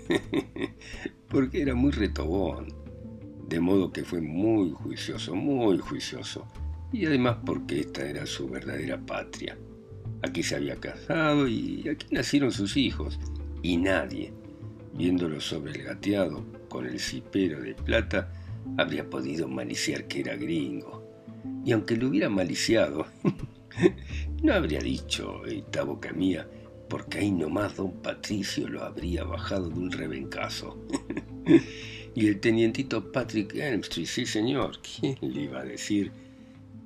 porque 1.31 1.63
era 1.63 1.75
muy 1.75 1.93
retobón, 1.93 2.67
de 3.49 3.61
modo 3.61 3.93
que 3.93 4.05
fue 4.05 4.21
muy 4.21 4.73
juicioso, 4.73 5.35
muy 5.35 5.79
juicioso, 5.79 6.47
y 6.93 7.07
además 7.07 7.39
porque 7.47 7.81
esta 7.81 8.07
era 8.07 8.27
su 8.27 8.47
verdadera 8.47 9.01
patria. 9.01 9.57
Aquí 10.23 10.43
se 10.43 10.57
había 10.57 10.77
casado 10.77 11.49
y 11.49 11.89
aquí 11.89 12.07
nacieron 12.11 12.53
sus 12.53 12.77
hijos. 12.77 13.19
Y 13.63 13.77
nadie, 13.77 14.33
viéndolo 14.95 15.41
sobre 15.41 15.73
el 15.73 15.83
gateado 15.85 16.45
con 16.69 16.87
el 16.87 16.99
cipero 16.99 17.61
de 17.61 17.75
plata, 17.75 18.33
habría 18.77 19.09
podido 19.09 19.49
maliciar 19.49 20.07
que 20.07 20.21
era 20.21 20.37
gringo. 20.37 21.03
Y 21.65 21.73
aunque 21.73 21.97
lo 21.97 22.09
hubiera 22.09 22.29
maliciado, 22.29 23.07
no 24.43 24.53
habría 24.53 24.81
dicho, 24.81 25.45
esta 25.47 25.85
boca 25.85 26.13
mía, 26.13 26.47
porque 26.89 27.19
ahí 27.19 27.31
nomás 27.31 27.77
don 27.77 27.93
Patricio 28.03 28.69
lo 28.69 28.83
habría 28.83 29.25
bajado 29.25 29.69
de 29.69 29.79
un 29.79 29.93
rebencazo. 29.93 30.77
y 32.15 32.27
el 32.27 32.41
tenientito 32.41 33.13
Patrick 33.13 33.55
Elmstreet, 33.55 34.09
sí 34.09 34.27
señor, 34.27 34.79
¿quién 34.83 35.17
le 35.21 35.43
iba 35.43 35.61
a 35.61 35.65
decir? 35.65 36.13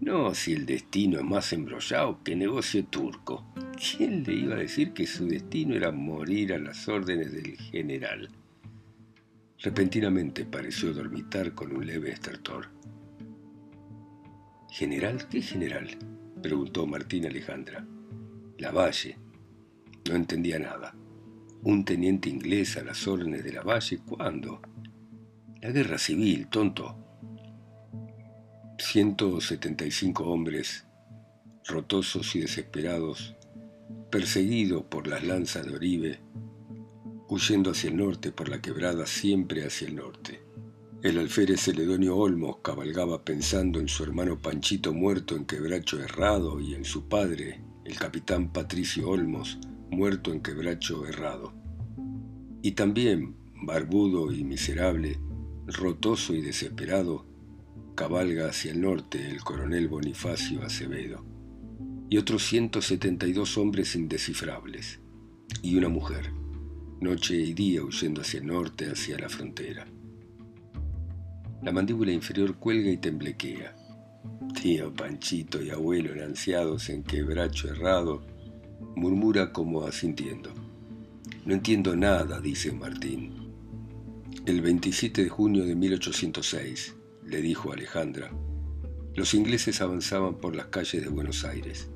No, 0.01 0.35
si 0.35 0.53
el 0.53 0.67
destino 0.67 1.19
es 1.19 1.25
más 1.25 1.53
embrollado 1.53 2.23
que 2.23 2.37
negocio 2.37 2.85
turco. 2.85 3.45
¿Quién 3.75 4.23
le 4.25 4.35
iba 4.35 4.55
a 4.55 4.59
decir 4.59 4.93
que 4.93 5.07
su 5.07 5.27
destino 5.27 5.75
era 5.75 5.91
morir 5.93 6.53
a 6.53 6.59
las 6.59 6.89
órdenes 6.89 7.33
del 7.33 7.57
general? 7.57 8.29
Repentinamente 9.61 10.45
pareció 10.45 10.93
dormitar 10.93 11.55
con 11.55 11.75
un 11.75 11.87
leve 11.87 12.13
estertor. 12.13 12.69
¿General? 14.71 15.27
¿Qué 15.29 15.41
general? 15.41 15.89
preguntó 16.43 16.87
Martín 16.87 17.27
Alejandra. 17.27 17.87
La 18.59 18.73
Valle. 18.73 19.17
No 20.09 20.17
entendía 20.17 20.59
nada. 20.59 20.95
¿Un 21.63 21.85
teniente 21.85 22.29
inglés 22.29 22.77
a 22.77 22.85
las 22.85 23.07
órdenes 23.09 23.43
de 23.43 23.53
la 23.53 23.63
Valle? 23.63 24.01
¿Cuándo? 24.07 24.61
La 25.63 25.71
guerra 25.71 25.97
civil, 25.97 26.49
tonto. 26.49 27.03
175 28.78 30.25
hombres, 30.25 30.85
rotosos 31.64 32.35
y 32.35 32.40
desesperados, 32.40 33.37
perseguidos 34.11 34.83
por 34.85 35.07
las 35.07 35.23
lanzas 35.23 35.64
de 35.66 35.75
Oribe, 35.75 36.21
huyendo 37.28 37.71
hacia 37.71 37.90
el 37.90 37.97
norte 37.97 38.33
por 38.33 38.49
la 38.49 38.61
quebrada 38.61 39.07
siempre 39.07 39.64
hacia 39.64 39.87
el 39.87 39.97
norte. 39.97 40.43
El 41.02 41.19
alférez 41.19 41.61
Celedonio 41.61 42.16
Olmos 42.16 42.57
cabalgaba 42.62 43.25
pensando 43.25 43.78
en 43.78 43.88
su 43.88 44.02
hermano 44.02 44.40
Panchito 44.40 44.93
muerto 44.93 45.37
en 45.37 45.45
quebracho 45.45 46.02
errado 46.02 46.61
y 46.61 46.75
en 46.75 46.85
su 46.85 47.09
padre, 47.09 47.62
el 47.85 47.97
capitán 47.97 48.52
Patricio 48.52 49.09
Olmos, 49.09 49.59
muerto 49.90 50.33
en 50.33 50.40
quebracho 50.40 51.07
errado. 51.07 51.52
Y 52.62 52.73
también, 52.73 53.37
barbudo 53.54 54.33
y 54.33 54.43
miserable, 54.43 55.21
rotoso 55.66 56.35
y 56.35 56.40
desesperado, 56.40 57.26
cabalga 57.95 58.49
hacia 58.49 58.73
el 58.73 58.81
norte 58.81 59.31
el 59.31 59.43
coronel 59.43 59.89
Bonifacio 59.89 60.63
Acevedo, 60.65 61.25
y 62.09 62.19
otros 62.19 62.45
172 62.45 63.57
hombres 63.57 63.95
indescifrables, 63.95 65.01
y 65.63 65.77
una 65.77 65.89
mujer, 65.89 66.33
noche 67.01 67.37
y 67.37 67.55
día 67.55 67.83
huyendo 67.85 68.23
hacia 68.23 68.41
el 68.41 68.47
norte, 68.47 68.91
hacia 68.91 69.19
la 69.19 69.29
frontera. 69.29 69.87
La 71.63 71.73
mandíbula 71.73 72.13
inferior 72.13 72.57
cuelga 72.57 72.91
y 72.91 72.97
temblequea. 72.97 73.75
Tío 74.61 74.93
Panchito 74.93 75.63
y 75.63 75.71
abuelo 75.71 76.13
ansiados 76.23 76.91
en 76.91 77.03
quebracho 77.03 77.69
errado, 77.69 78.27
murmura 78.97 79.53
como 79.53 79.85
asintiendo. 79.87 80.53
No 81.45 81.55
entiendo 81.55 81.95
nada, 81.95 82.41
dice 82.41 82.73
Martín. 82.73 83.33
El 84.47 84.61
27 84.61 85.25
de 85.25 85.29
junio 85.29 85.65
de 85.65 85.75
1806, 85.75 86.95
le 87.35 87.43
dijo 87.43 87.73
Alejandra, 87.73 88.31
los 89.17 89.35
ingleses 89.35 89.81
avanzaban 89.81 90.37
por 90.37 90.55
las 90.55 90.67
calles 90.67 91.03
de 91.03 91.09
Buenos 91.09 91.45
Aires. 91.45 91.91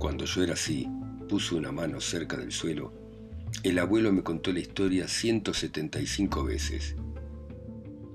Cuando 0.00 0.24
yo 0.24 0.42
era 0.42 0.54
así, 0.54 0.88
puso 1.28 1.56
una 1.56 1.70
mano 1.70 2.00
cerca 2.00 2.36
del 2.36 2.50
suelo, 2.50 2.92
el 3.62 3.78
abuelo 3.78 4.12
me 4.12 4.24
contó 4.24 4.52
la 4.52 4.58
historia 4.58 5.06
175 5.06 6.42
veces. 6.42 6.96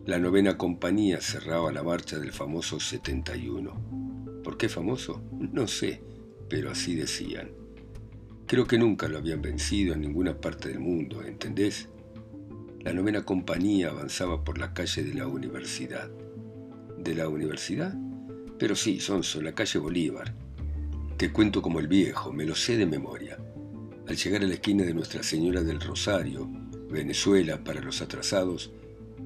La 0.06 0.20
novena 0.20 0.58
compañía 0.58 1.22
cerraba 1.22 1.72
la 1.72 1.82
marcha 1.82 2.20
del 2.20 2.34
famoso 2.34 2.82
71. 2.82 4.42
¿Por 4.44 4.58
qué 4.58 4.68
famoso? 4.68 5.24
No 5.32 5.66
sé, 5.66 6.04
pero 6.50 6.72
así 6.72 6.96
decían. 6.96 7.52
Creo 8.48 8.68
que 8.68 8.78
nunca 8.78 9.08
lo 9.08 9.18
habían 9.18 9.42
vencido 9.42 9.94
en 9.94 10.02
ninguna 10.02 10.42
parte 10.42 10.68
del 10.68 10.82
mundo, 10.82 11.24
¿entendés? 11.24 11.88
La 12.86 12.94
novena 12.94 13.24
compañía 13.24 13.90
avanzaba 13.90 14.44
por 14.44 14.60
la 14.60 14.72
calle 14.76 15.02
de 15.02 15.16
la 15.16 15.26
universidad. 15.26 16.08
¿De 17.00 17.16
la 17.16 17.28
universidad? 17.28 17.96
Pero 18.60 18.76
sí, 18.76 19.00
Sonso, 19.00 19.42
la 19.42 19.56
calle 19.56 19.80
Bolívar. 19.80 20.36
Te 21.18 21.34
cuento 21.34 21.64
como 21.64 21.80
el 21.80 21.88
viejo, 21.88 22.32
me 22.32 22.46
lo 22.46 22.54
sé 22.54 22.78
de 22.78 22.86
memoria. 22.86 23.40
Al 24.08 24.16
llegar 24.16 24.44
a 24.44 24.46
la 24.46 24.54
esquina 24.54 24.84
de 24.84 24.94
Nuestra 24.94 25.24
Señora 25.24 25.64
del 25.64 25.82
Rosario, 25.82 26.48
Venezuela 26.88 27.64
para 27.64 27.82
los 27.82 28.04
atrasados, 28.04 28.72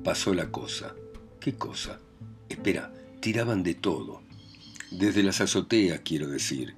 pasó 0.06 0.34
la 0.34 0.50
cosa. 0.52 0.96
¿Qué 1.42 1.56
cosa? 1.56 2.00
Espera, 2.48 2.94
tiraban 3.20 3.62
de 3.62 3.74
todo. 3.74 4.22
Desde 4.90 5.22
las 5.22 5.42
azoteas, 5.42 6.00
quiero 6.06 6.30
decir. 6.30 6.76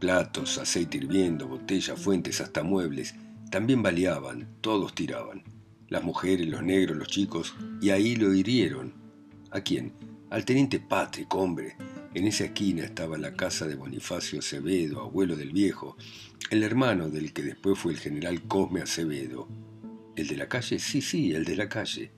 Platos, 0.00 0.56
aceite 0.56 0.96
hirviendo, 0.96 1.46
botellas, 1.46 2.00
fuentes, 2.00 2.40
hasta 2.40 2.62
muebles. 2.62 3.16
También 3.50 3.82
baleaban, 3.82 4.48
todos 4.62 4.94
tiraban 4.94 5.42
las 5.92 6.02
mujeres, 6.02 6.48
los 6.48 6.62
negros, 6.62 6.96
los 6.96 7.08
chicos, 7.08 7.54
y 7.82 7.90
ahí 7.90 8.16
lo 8.16 8.32
hirieron. 8.32 8.94
¿A 9.50 9.60
quién? 9.60 9.92
Al 10.30 10.46
teniente 10.46 10.80
Patrick, 10.80 11.32
hombre. 11.34 11.76
En 12.14 12.26
esa 12.26 12.44
esquina 12.44 12.82
estaba 12.82 13.18
la 13.18 13.34
casa 13.34 13.66
de 13.66 13.74
Bonifacio 13.74 14.38
Acevedo, 14.38 15.02
abuelo 15.02 15.36
del 15.36 15.52
viejo, 15.52 15.98
el 16.50 16.62
hermano 16.62 17.10
del 17.10 17.34
que 17.34 17.42
después 17.42 17.78
fue 17.78 17.92
el 17.92 17.98
general 17.98 18.42
Cosme 18.48 18.80
Acevedo. 18.80 19.48
¿El 20.16 20.28
de 20.28 20.36
la 20.38 20.48
calle? 20.48 20.78
Sí, 20.78 21.02
sí, 21.02 21.34
el 21.34 21.44
de 21.44 21.56
la 21.56 21.68
calle. 21.68 22.10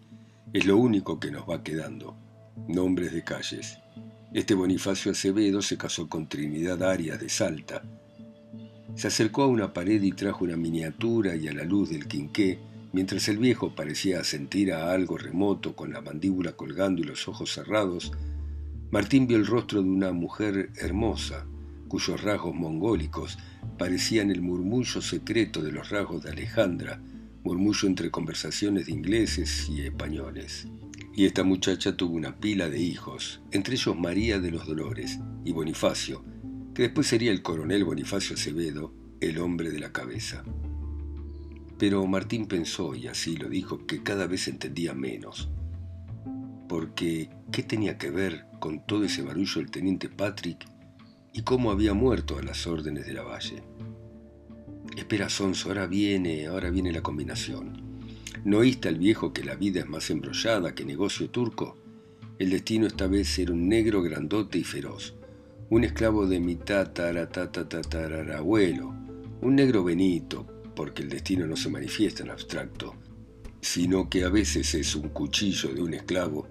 Es 0.52 0.66
lo 0.66 0.76
único 0.76 1.18
que 1.18 1.32
nos 1.32 1.42
va 1.42 1.64
quedando. 1.64 2.16
Nombres 2.68 3.12
de 3.12 3.24
calles. 3.24 3.78
Este 4.32 4.54
Bonifacio 4.54 5.10
Acevedo 5.10 5.60
se 5.62 5.76
casó 5.76 6.08
con 6.08 6.28
Trinidad 6.28 6.80
Arias 6.84 7.18
de 7.18 7.28
Salta. 7.28 7.82
Se 8.94 9.08
acercó 9.08 9.42
a 9.42 9.48
una 9.48 9.72
pared 9.72 10.00
y 10.00 10.12
trajo 10.12 10.44
una 10.44 10.56
miniatura 10.56 11.34
y 11.34 11.48
a 11.48 11.52
la 11.52 11.64
luz 11.64 11.90
del 11.90 12.06
quinqué 12.06 12.72
Mientras 12.94 13.26
el 13.26 13.38
viejo 13.38 13.74
parecía 13.74 14.22
sentir 14.22 14.72
a 14.72 14.92
algo 14.92 15.18
remoto 15.18 15.74
con 15.74 15.92
la 15.92 16.00
mandíbula 16.00 16.52
colgando 16.52 17.02
y 17.02 17.04
los 17.04 17.26
ojos 17.26 17.52
cerrados, 17.52 18.12
Martín 18.92 19.26
vio 19.26 19.36
el 19.36 19.48
rostro 19.48 19.82
de 19.82 19.88
una 19.88 20.12
mujer 20.12 20.70
hermosa, 20.76 21.44
cuyos 21.88 22.22
rasgos 22.22 22.54
mongólicos 22.54 23.36
parecían 23.78 24.30
el 24.30 24.42
murmullo 24.42 25.02
secreto 25.02 25.60
de 25.60 25.72
los 25.72 25.90
rasgos 25.90 26.22
de 26.22 26.30
Alejandra, 26.30 27.00
murmullo 27.42 27.88
entre 27.88 28.12
conversaciones 28.12 28.86
de 28.86 28.92
ingleses 28.92 29.68
y 29.68 29.80
españoles. 29.80 30.68
Y 31.16 31.26
esta 31.26 31.42
muchacha 31.42 31.96
tuvo 31.96 32.14
una 32.14 32.36
pila 32.36 32.70
de 32.70 32.78
hijos, 32.78 33.40
entre 33.50 33.74
ellos 33.74 33.98
María 33.98 34.38
de 34.38 34.52
los 34.52 34.68
Dolores 34.68 35.18
y 35.44 35.50
Bonifacio, 35.50 36.24
que 36.76 36.82
después 36.82 37.08
sería 37.08 37.32
el 37.32 37.42
coronel 37.42 37.84
Bonifacio 37.84 38.36
Acevedo, 38.36 38.94
el 39.20 39.38
hombre 39.38 39.72
de 39.72 39.80
la 39.80 39.90
cabeza. 39.90 40.44
Pero 41.84 42.06
Martín 42.06 42.46
pensó, 42.46 42.94
y 42.94 43.08
así 43.08 43.36
lo 43.36 43.50
dijo, 43.50 43.86
que 43.86 44.02
cada 44.02 44.26
vez 44.26 44.48
entendía 44.48 44.94
menos. 44.94 45.50
Porque, 46.66 47.28
¿qué 47.52 47.62
tenía 47.62 47.98
que 47.98 48.08
ver 48.08 48.46
con 48.58 48.86
todo 48.86 49.04
ese 49.04 49.20
barullo 49.20 49.60
el 49.60 49.70
teniente 49.70 50.08
Patrick 50.08 50.66
y 51.34 51.42
cómo 51.42 51.70
había 51.70 51.92
muerto 51.92 52.38
a 52.38 52.42
las 52.42 52.66
órdenes 52.66 53.04
de 53.04 53.12
la 53.12 53.20
valle? 53.20 53.62
Espera, 54.96 55.28
Sonso, 55.28 55.68
ahora 55.68 55.86
viene, 55.86 56.46
ahora 56.46 56.70
viene 56.70 56.90
la 56.90 57.02
combinación. 57.02 57.82
¿No 58.46 58.60
oíste 58.60 58.88
al 58.88 58.96
viejo 58.96 59.34
que 59.34 59.44
la 59.44 59.54
vida 59.54 59.80
es 59.80 59.86
más 59.86 60.08
embrollada 60.08 60.74
que 60.74 60.86
negocio 60.86 61.28
turco? 61.28 61.76
El 62.38 62.48
destino 62.48 62.86
esta 62.86 63.08
vez 63.08 63.38
era 63.38 63.52
un 63.52 63.68
negro 63.68 64.00
grandote 64.00 64.56
y 64.56 64.64
feroz, 64.64 65.16
un 65.68 65.84
esclavo 65.84 66.26
de 66.26 66.40
mi 66.40 66.58
abuelo, 68.34 68.94
un 69.42 69.54
negro 69.54 69.84
benito, 69.84 70.53
porque 70.74 71.02
el 71.02 71.08
destino 71.08 71.46
no 71.46 71.56
se 71.56 71.68
manifiesta 71.68 72.22
en 72.22 72.30
abstracto, 72.30 72.94
sino 73.60 74.08
que 74.10 74.24
a 74.24 74.28
veces 74.28 74.74
es 74.74 74.94
un 74.94 75.08
cuchillo 75.08 75.72
de 75.72 75.82
un 75.82 75.94
esclavo 75.94 76.48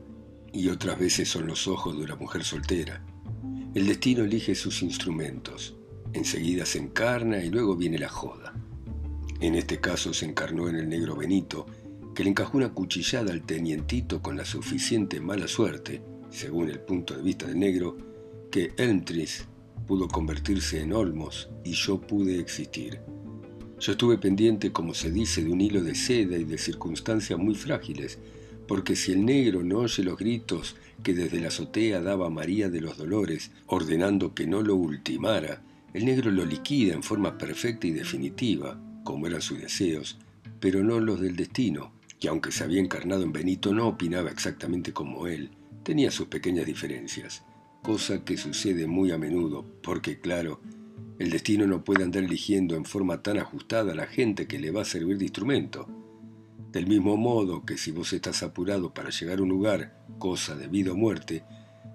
y 0.51 0.69
otras 0.69 0.99
veces 0.99 1.29
son 1.29 1.47
los 1.47 1.67
ojos 1.67 1.97
de 1.97 2.03
una 2.03 2.15
mujer 2.15 2.43
soltera. 2.43 3.05
El 3.73 3.87
destino 3.87 4.23
elige 4.23 4.55
sus 4.55 4.81
instrumentos, 4.83 5.75
enseguida 6.13 6.65
se 6.65 6.79
encarna 6.79 7.43
y 7.43 7.49
luego 7.49 7.75
viene 7.75 7.97
la 7.97 8.09
joda. 8.09 8.53
En 9.39 9.55
este 9.55 9.79
caso 9.79 10.13
se 10.13 10.25
encarnó 10.25 10.69
en 10.69 10.75
el 10.75 10.87
negro 10.87 11.15
Benito, 11.15 11.65
que 12.15 12.23
le 12.23 12.29
encajó 12.29 12.57
una 12.57 12.73
cuchillada 12.73 13.33
al 13.33 13.41
tenientito 13.41 14.21
con 14.21 14.37
la 14.37 14.45
suficiente 14.45 15.19
mala 15.19 15.47
suerte, 15.47 16.01
según 16.29 16.69
el 16.69 16.79
punto 16.79 17.15
de 17.15 17.23
vista 17.23 17.47
del 17.47 17.59
negro, 17.59 17.97
que 18.51 18.73
Elmtris 18.77 19.47
pudo 19.87 20.07
convertirse 20.07 20.81
en 20.81 20.93
Olmos 20.93 21.49
y 21.63 21.73
yo 21.73 21.99
pude 21.99 22.39
existir. 22.39 23.01
Yo 23.83 23.91
estuve 23.91 24.17
pendiente, 24.17 24.71
como 24.71 24.93
se 24.93 25.11
dice, 25.11 25.43
de 25.43 25.51
un 25.51 25.59
hilo 25.59 25.83
de 25.83 25.93
seda 25.93 26.37
y 26.37 26.45
de 26.45 26.57
circunstancias 26.57 27.37
muy 27.37 27.53
frágiles, 27.53 28.17
porque 28.65 28.95
si 28.95 29.11
el 29.11 29.25
negro 29.25 29.61
no 29.61 29.79
oye 29.79 30.05
los 30.05 30.17
gritos 30.17 30.77
que 31.03 31.13
desde 31.13 31.41
la 31.41 31.49
azotea 31.49 31.99
daba 31.99 32.29
María 32.29 32.69
de 32.69 32.79
los 32.79 32.97
Dolores, 32.97 33.51
ordenando 33.67 34.33
que 34.33 34.47
no 34.47 34.61
lo 34.61 34.77
ultimara, 34.77 35.61
el 35.93 36.05
negro 36.05 36.31
lo 36.31 36.45
liquida 36.45 36.93
en 36.93 37.03
forma 37.03 37.37
perfecta 37.37 37.85
y 37.85 37.91
definitiva, 37.91 38.79
como 39.03 39.27
eran 39.27 39.41
sus 39.41 39.59
deseos, 39.59 40.17
pero 40.61 40.81
no 40.81 41.01
los 41.01 41.19
del 41.19 41.35
destino, 41.35 41.91
que 42.21 42.29
aunque 42.29 42.53
se 42.53 42.63
había 42.63 42.79
encarnado 42.79 43.23
en 43.23 43.33
Benito 43.33 43.73
no 43.73 43.89
opinaba 43.89 44.31
exactamente 44.31 44.93
como 44.93 45.27
él, 45.27 45.49
tenía 45.83 46.09
sus 46.09 46.27
pequeñas 46.27 46.67
diferencias, 46.67 47.43
cosa 47.81 48.23
que 48.23 48.37
sucede 48.37 48.87
muy 48.87 49.11
a 49.11 49.17
menudo, 49.17 49.65
porque 49.81 50.21
claro, 50.21 50.61
el 51.19 51.29
destino 51.29 51.67
no 51.67 51.83
puede 51.83 52.03
andar 52.03 52.23
eligiendo 52.23 52.75
en 52.75 52.85
forma 52.85 53.21
tan 53.21 53.37
ajustada 53.37 53.91
a 53.91 53.95
la 53.95 54.07
gente 54.07 54.47
que 54.47 54.59
le 54.59 54.71
va 54.71 54.81
a 54.81 54.85
servir 54.85 55.17
de 55.17 55.25
instrumento. 55.25 55.87
Del 56.71 56.87
mismo 56.87 57.17
modo 57.17 57.65
que 57.65 57.77
si 57.77 57.91
vos 57.91 58.13
estás 58.13 58.41
apurado 58.41 58.93
para 58.93 59.11
llegar 59.11 59.39
a 59.39 59.43
un 59.43 59.49
lugar, 59.49 60.03
cosa 60.17 60.55
de 60.55 60.67
vida 60.67 60.91
o 60.91 60.95
muerte, 60.95 61.43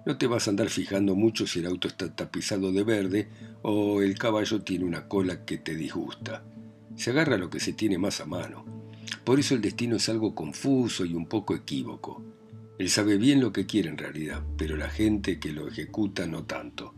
no 0.06 0.16
te 0.16 0.28
vas 0.28 0.46
a 0.46 0.50
andar 0.50 0.70
fijando 0.70 1.16
mucho 1.16 1.46
si 1.46 1.58
el 1.58 1.66
auto 1.66 1.88
está 1.88 2.14
tapizado 2.14 2.70
de 2.70 2.84
verde 2.84 3.28
o 3.62 4.02
el 4.02 4.16
caballo 4.16 4.62
tiene 4.62 4.84
una 4.84 5.08
cola 5.08 5.44
que 5.44 5.58
te 5.58 5.74
disgusta. 5.74 6.44
Se 6.94 7.10
agarra 7.10 7.36
lo 7.36 7.50
que 7.50 7.60
se 7.60 7.72
tiene 7.72 7.98
más 7.98 8.20
a 8.20 8.24
mano. 8.24 8.64
Por 9.24 9.40
eso 9.40 9.54
el 9.54 9.60
destino 9.60 9.96
es 9.96 10.08
algo 10.08 10.34
confuso 10.34 11.04
y 11.04 11.14
un 11.14 11.26
poco 11.26 11.54
equívoco. 11.54 12.22
Él 12.78 12.88
sabe 12.88 13.18
bien 13.18 13.40
lo 13.40 13.52
que 13.52 13.66
quiere 13.66 13.88
en 13.88 13.98
realidad, 13.98 14.44
pero 14.56 14.76
la 14.76 14.88
gente 14.88 15.40
que 15.40 15.52
lo 15.52 15.66
ejecuta 15.66 16.26
no 16.26 16.44
tanto. 16.44 16.94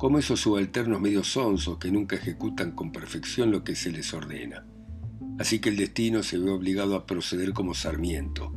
Como 0.00 0.18
esos 0.18 0.40
subalternos 0.40 0.98
medio 0.98 1.22
sonsos 1.22 1.76
que 1.76 1.92
nunca 1.92 2.16
ejecutan 2.16 2.70
con 2.70 2.90
perfección 2.90 3.50
lo 3.50 3.64
que 3.64 3.76
se 3.76 3.92
les 3.92 4.14
ordena. 4.14 4.64
Así 5.38 5.58
que 5.58 5.68
el 5.68 5.76
destino 5.76 6.22
se 6.22 6.38
ve 6.38 6.50
obligado 6.50 6.96
a 6.96 7.04
proceder 7.04 7.52
como 7.52 7.74
Sarmiento, 7.74 8.50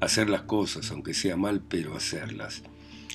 hacer 0.00 0.30
las 0.30 0.44
cosas, 0.44 0.90
aunque 0.90 1.12
sea 1.12 1.36
mal, 1.36 1.60
pero 1.60 1.94
hacerlas. 1.94 2.62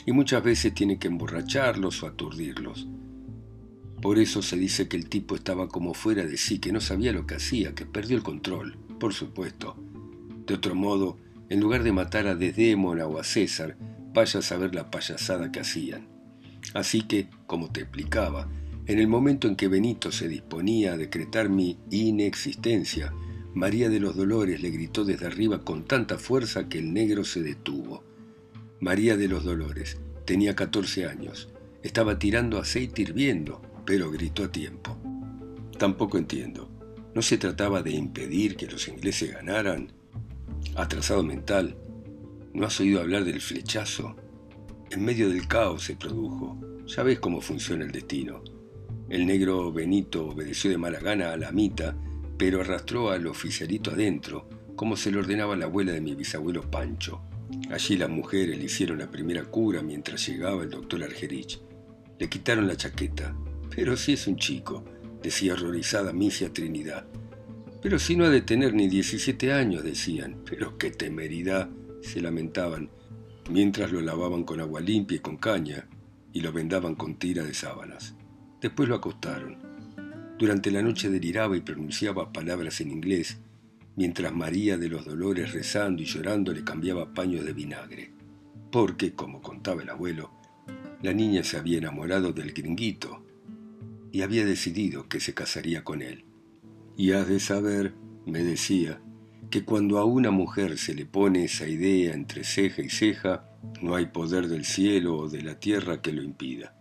Y 0.05 0.11
muchas 0.11 0.43
veces 0.43 0.75
tiene 0.75 0.99
que 0.99 1.07
emborracharlos 1.07 2.03
o 2.03 2.05
aturdirlos. 2.05 2.87
Por 4.03 4.19
eso 4.19 4.43
se 4.43 4.55
dice 4.55 4.87
que 4.87 4.97
el 4.97 5.09
tipo 5.09 5.33
estaba 5.33 5.67
como 5.67 5.95
fuera 5.95 6.27
de 6.27 6.37
sí, 6.37 6.59
que 6.59 6.71
no 6.71 6.79
sabía 6.79 7.11
lo 7.11 7.25
que 7.25 7.37
hacía, 7.37 7.73
que 7.73 7.87
perdió 7.87 8.15
el 8.15 8.21
control, 8.21 8.77
por 8.99 9.15
supuesto. 9.15 9.75
De 10.45 10.53
otro 10.53 10.75
modo, 10.75 11.17
en 11.49 11.59
lugar 11.59 11.81
de 11.81 11.91
matar 11.91 12.27
a 12.27 12.35
Desdémona 12.35 13.07
o 13.07 13.17
a 13.17 13.23
César, 13.23 13.77
vaya 14.13 14.41
a 14.41 14.43
saber 14.43 14.75
la 14.75 14.91
payasada 14.91 15.51
que 15.51 15.61
hacían. 15.61 16.12
Así 16.73 17.01
que, 17.03 17.29
como 17.47 17.71
te 17.71 17.81
explicaba, 17.81 18.49
en 18.85 18.99
el 18.99 19.07
momento 19.07 19.47
en 19.47 19.55
que 19.55 19.67
Benito 19.67 20.11
se 20.11 20.27
disponía 20.27 20.93
a 20.93 20.97
decretar 20.97 21.49
mi 21.49 21.77
inexistencia, 21.89 23.13
María 23.53 23.89
de 23.89 23.99
los 23.99 24.15
Dolores 24.15 24.61
le 24.61 24.71
gritó 24.71 25.05
desde 25.05 25.27
arriba 25.27 25.63
con 25.63 25.85
tanta 25.85 26.17
fuerza 26.17 26.67
que 26.67 26.79
el 26.79 26.91
negro 26.91 27.23
se 27.23 27.43
detuvo. 27.43 28.03
María 28.79 29.15
de 29.15 29.27
los 29.27 29.43
Dolores 29.43 29.99
tenía 30.25 30.55
14 30.55 31.05
años, 31.05 31.49
estaba 31.83 32.17
tirando 32.17 32.57
aceite 32.57 33.03
hirviendo, 33.03 33.61
pero 33.85 34.09
gritó 34.09 34.45
a 34.45 34.51
tiempo. 34.51 34.97
Tampoco 35.77 36.17
entiendo. 36.17 36.69
¿No 37.13 37.21
se 37.21 37.37
trataba 37.37 37.83
de 37.83 37.91
impedir 37.91 38.55
que 38.55 38.67
los 38.67 38.87
ingleses 38.87 39.31
ganaran? 39.31 39.91
Atrasado 40.75 41.23
mental, 41.23 41.77
¿no 42.53 42.65
has 42.65 42.79
oído 42.79 43.01
hablar 43.01 43.23
del 43.23 43.39
flechazo? 43.39 44.15
En 44.93 45.03
medio 45.03 45.27
del 45.27 45.47
caos 45.47 45.85
se 45.85 45.95
produjo. 45.95 46.55
Ya 46.85 47.01
ves 47.01 47.17
cómo 47.17 47.41
funciona 47.41 47.83
el 47.83 47.91
destino. 47.91 48.43
El 49.09 49.25
negro 49.25 49.73
Benito 49.73 50.27
obedeció 50.27 50.69
de 50.69 50.77
mala 50.77 50.99
gana 50.99 51.31
a 51.31 51.37
la 51.37 51.51
mita, 51.51 51.97
pero 52.37 52.61
arrastró 52.61 53.09
al 53.09 53.25
oficialito 53.25 53.89
adentro, 53.89 54.47
como 54.75 54.95
se 54.95 55.11
le 55.11 55.17
ordenaba 55.17 55.55
la 55.55 55.65
abuela 55.65 55.93
de 55.93 56.01
mi 56.01 56.13
bisabuelo 56.13 56.69
Pancho. 56.69 57.23
Allí 57.71 57.97
las 57.97 58.11
mujeres 58.11 58.55
le 58.55 58.65
hicieron 58.65 58.99
la 58.99 59.09
primera 59.09 59.43
cura 59.45 59.81
mientras 59.81 60.27
llegaba 60.27 60.61
el 60.61 60.69
doctor 60.69 61.03
Argerich. 61.03 61.59
Le 62.19 62.29
quitaron 62.29 62.67
la 62.67 62.77
chaqueta, 62.77 63.35
pero 63.75 63.97
si 63.97 64.13
es 64.13 64.27
un 64.27 64.35
chico, 64.35 64.85
decía 65.23 65.53
horrorizada 65.53 66.13
Misia 66.13 66.53
Trinidad. 66.53 67.07
Pero 67.81 67.97
si 67.97 68.15
no 68.15 68.25
ha 68.25 68.29
de 68.29 68.41
tener 68.41 68.75
ni 68.75 68.87
17 68.89 69.53
años, 69.53 69.83
decían. 69.83 70.43
Pero 70.47 70.77
qué 70.77 70.91
temeridad, 70.91 71.71
se 72.03 72.21
lamentaban, 72.21 72.91
mientras 73.49 73.91
lo 73.91 74.01
lavaban 74.01 74.43
con 74.43 74.59
agua 74.59 74.81
limpia 74.81 75.17
y 75.17 75.19
con 75.19 75.37
caña, 75.37 75.87
y 76.31 76.41
lo 76.41 76.51
vendaban 76.51 76.95
con 76.95 77.15
tira 77.15 77.43
de 77.43 77.53
sábanas. 77.53 78.15
Después 78.61 78.89
lo 78.89 78.95
acostaron. 78.95 79.57
Durante 80.39 80.71
la 80.71 80.81
noche 80.81 81.09
deliraba 81.09 81.55
y 81.55 81.61
pronunciaba 81.61 82.33
palabras 82.33 82.81
en 82.81 82.91
inglés, 82.91 83.37
mientras 83.95 84.33
María 84.33 84.77
de 84.77 84.89
los 84.89 85.05
Dolores 85.05 85.53
rezando 85.53 86.01
y 86.01 86.05
llorando 86.05 86.51
le 86.51 86.63
cambiaba 86.63 87.13
paños 87.13 87.45
de 87.45 87.53
vinagre. 87.53 88.11
Porque, 88.71 89.13
como 89.13 89.41
contaba 89.41 89.83
el 89.83 89.89
abuelo, 89.89 90.31
la 91.01 91.13
niña 91.13 91.43
se 91.43 91.57
había 91.57 91.77
enamorado 91.77 92.33
del 92.33 92.53
gringuito, 92.53 93.23
y 94.11 94.21
había 94.21 94.45
decidido 94.45 95.07
que 95.09 95.19
se 95.19 95.33
casaría 95.33 95.83
con 95.83 96.01
él. 96.01 96.23
Y 96.95 97.11
has 97.11 97.27
de 97.27 97.39
saber, 97.39 97.93
me 98.25 98.43
decía, 98.43 99.01
que 99.53 99.63
cuando 99.63 99.99
a 99.99 100.03
una 100.03 100.31
mujer 100.31 100.79
se 100.79 100.95
le 100.95 101.05
pone 101.05 101.43
esa 101.43 101.67
idea 101.67 102.15
entre 102.15 102.43
ceja 102.43 102.81
y 102.81 102.89
ceja, 102.89 103.45
no 103.83 103.93
hay 103.93 104.07
poder 104.07 104.47
del 104.47 104.65
cielo 104.65 105.15
o 105.15 105.29
de 105.29 105.43
la 105.43 105.59
tierra 105.59 106.01
que 106.01 106.11
lo 106.11 106.23
impida. 106.23 106.75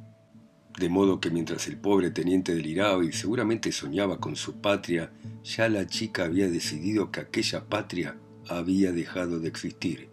De 0.79 0.89
modo 0.89 1.21
que 1.21 1.29
mientras 1.29 1.69
el 1.69 1.77
pobre 1.77 2.11
teniente 2.11 2.55
deliraba 2.55 3.05
y 3.05 3.13
seguramente 3.13 3.73
soñaba 3.73 4.21
con 4.21 4.37
su 4.37 4.63
patria, 4.63 5.13
ya 5.45 5.69
la 5.69 5.87
chica 5.87 6.25
había 6.25 6.49
decidido 6.49 7.11
que 7.13 7.21
aquella 7.21 7.67
patria 7.67 8.17
había 8.49 8.91
dejado 8.91 9.39
de 9.39 9.49
existir 9.49 10.09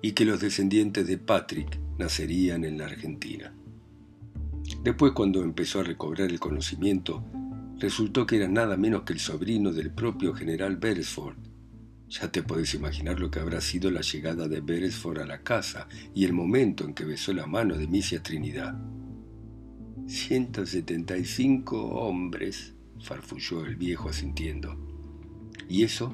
y 0.00 0.12
que 0.12 0.24
los 0.24 0.40
descendientes 0.40 1.06
de 1.06 1.18
Patrick 1.18 1.78
nacerían 1.98 2.64
en 2.64 2.78
la 2.78 2.86
Argentina. 2.86 3.52
Después, 4.82 5.12
cuando 5.12 5.42
empezó 5.42 5.80
a 5.80 5.84
recobrar 5.84 6.30
el 6.30 6.40
conocimiento, 6.40 7.22
resultó 7.78 8.24
que 8.26 8.36
era 8.36 8.48
nada 8.48 8.78
menos 8.78 9.02
que 9.02 9.12
el 9.12 9.20
sobrino 9.20 9.70
del 9.70 9.90
propio 9.90 10.32
general 10.32 10.78
Beresford. 10.78 11.49
Ya 12.10 12.32
te 12.32 12.42
puedes 12.42 12.74
imaginar 12.74 13.20
lo 13.20 13.30
que 13.30 13.38
habrá 13.38 13.60
sido 13.60 13.88
la 13.92 14.00
llegada 14.00 14.48
de 14.48 14.60
Beresford 14.60 15.20
a 15.20 15.26
la 15.26 15.42
casa 15.42 15.86
y 16.12 16.24
el 16.24 16.32
momento 16.32 16.84
en 16.84 16.92
que 16.92 17.04
besó 17.04 17.32
la 17.32 17.46
mano 17.46 17.76
de 17.76 17.86
Misia 17.86 18.20
Trinidad. 18.20 18.74
175 20.08 21.80
hombres, 21.80 22.74
farfulló 23.00 23.64
el 23.64 23.76
viejo 23.76 24.08
asintiendo. 24.08 24.76
¿Y 25.68 25.84
eso? 25.84 26.12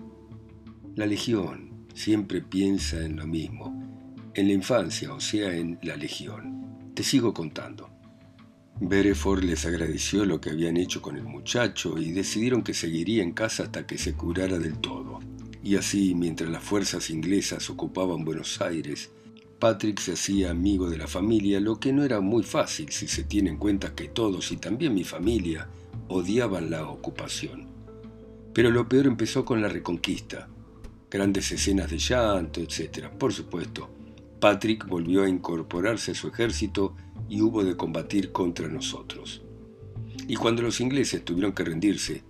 La 0.97 1.07
legión 1.07 1.87
siempre 1.95 2.43
piensa 2.43 3.03
en 3.03 3.17
lo 3.17 3.27
mismo, 3.27 4.23
en 4.35 4.49
la 4.49 4.53
infancia, 4.53 5.15
o 5.15 5.21
sea, 5.21 5.57
en 5.57 5.79
la 5.83 5.97
legión. 5.97 6.93
Te 6.95 7.03
sigo 7.03 7.33
contando. 7.33 7.89
Bereford 8.81 9.45
les 9.45 9.65
agradeció 9.65 10.27
lo 10.27 10.43
que 10.43 10.51
habían 10.51 10.77
hecho 10.77 11.01
con 11.01 11.17
el 11.17 11.25
muchacho 11.25 11.97
y 11.97 12.13
decidieron 12.13 12.63
que 12.63 12.75
seguiría 12.75 13.23
en 13.23 13.33
casa 13.33 13.63
hasta 13.63 13.87
que 13.87 13.97
se 13.97 14.13
curara 14.13 14.59
del 14.59 14.79
todo. 14.79 15.21
Y 15.67 15.75
así, 15.75 16.15
mientras 16.15 16.49
las 16.49 16.63
fuerzas 16.63 17.11
inglesas 17.11 17.69
ocupaban 17.71 18.25
Buenos 18.25 18.61
Aires, 18.61 19.11
Patrick 19.59 19.99
se 19.99 20.13
hacía 20.13 20.53
amigo 20.53 20.89
de 20.89 20.97
la 20.97 21.09
familia, 21.09 21.59
lo 21.59 21.81
que 21.81 21.93
no 21.93 22.05
era 22.05 22.21
muy 22.21 22.45
fácil 22.45 22.91
si 22.91 23.09
se 23.09 23.25
tiene 23.25 23.51
en 23.51 23.57
cuenta 23.57 23.93
que 23.93 24.07
todos, 24.07 24.53
y 24.53 24.59
también 24.59 24.95
mi 24.95 25.03
familia, 25.03 25.67
odiaban 26.07 26.71
la 26.71 26.89
ocupación. 26.89 27.67
Pero 28.53 28.71
lo 28.71 28.89
peor 28.89 29.07
empezó 29.09 29.45
con 29.45 29.61
la 29.61 29.67
reconquista. 29.67 30.49
Grandes 31.11 31.51
escenas 31.51 31.91
de 31.91 31.99
llanto, 31.99 32.61
etc. 32.61 33.09
Por 33.09 33.33
supuesto, 33.33 33.91
Patrick 34.39 34.87
volvió 34.87 35.25
a 35.25 35.29
incorporarse 35.29 36.13
a 36.13 36.15
su 36.15 36.29
ejército 36.29 36.95
y 37.29 37.41
hubo 37.41 37.65
de 37.65 37.77
combatir 37.77 38.31
contra 38.31 38.69
nosotros. 38.69 39.43
Y 40.29 40.37
cuando 40.37 40.63
los 40.63 40.81
ingleses 40.81 41.25
tuvieron 41.25 41.55
que 41.55 41.65
rendirse, 41.65 42.23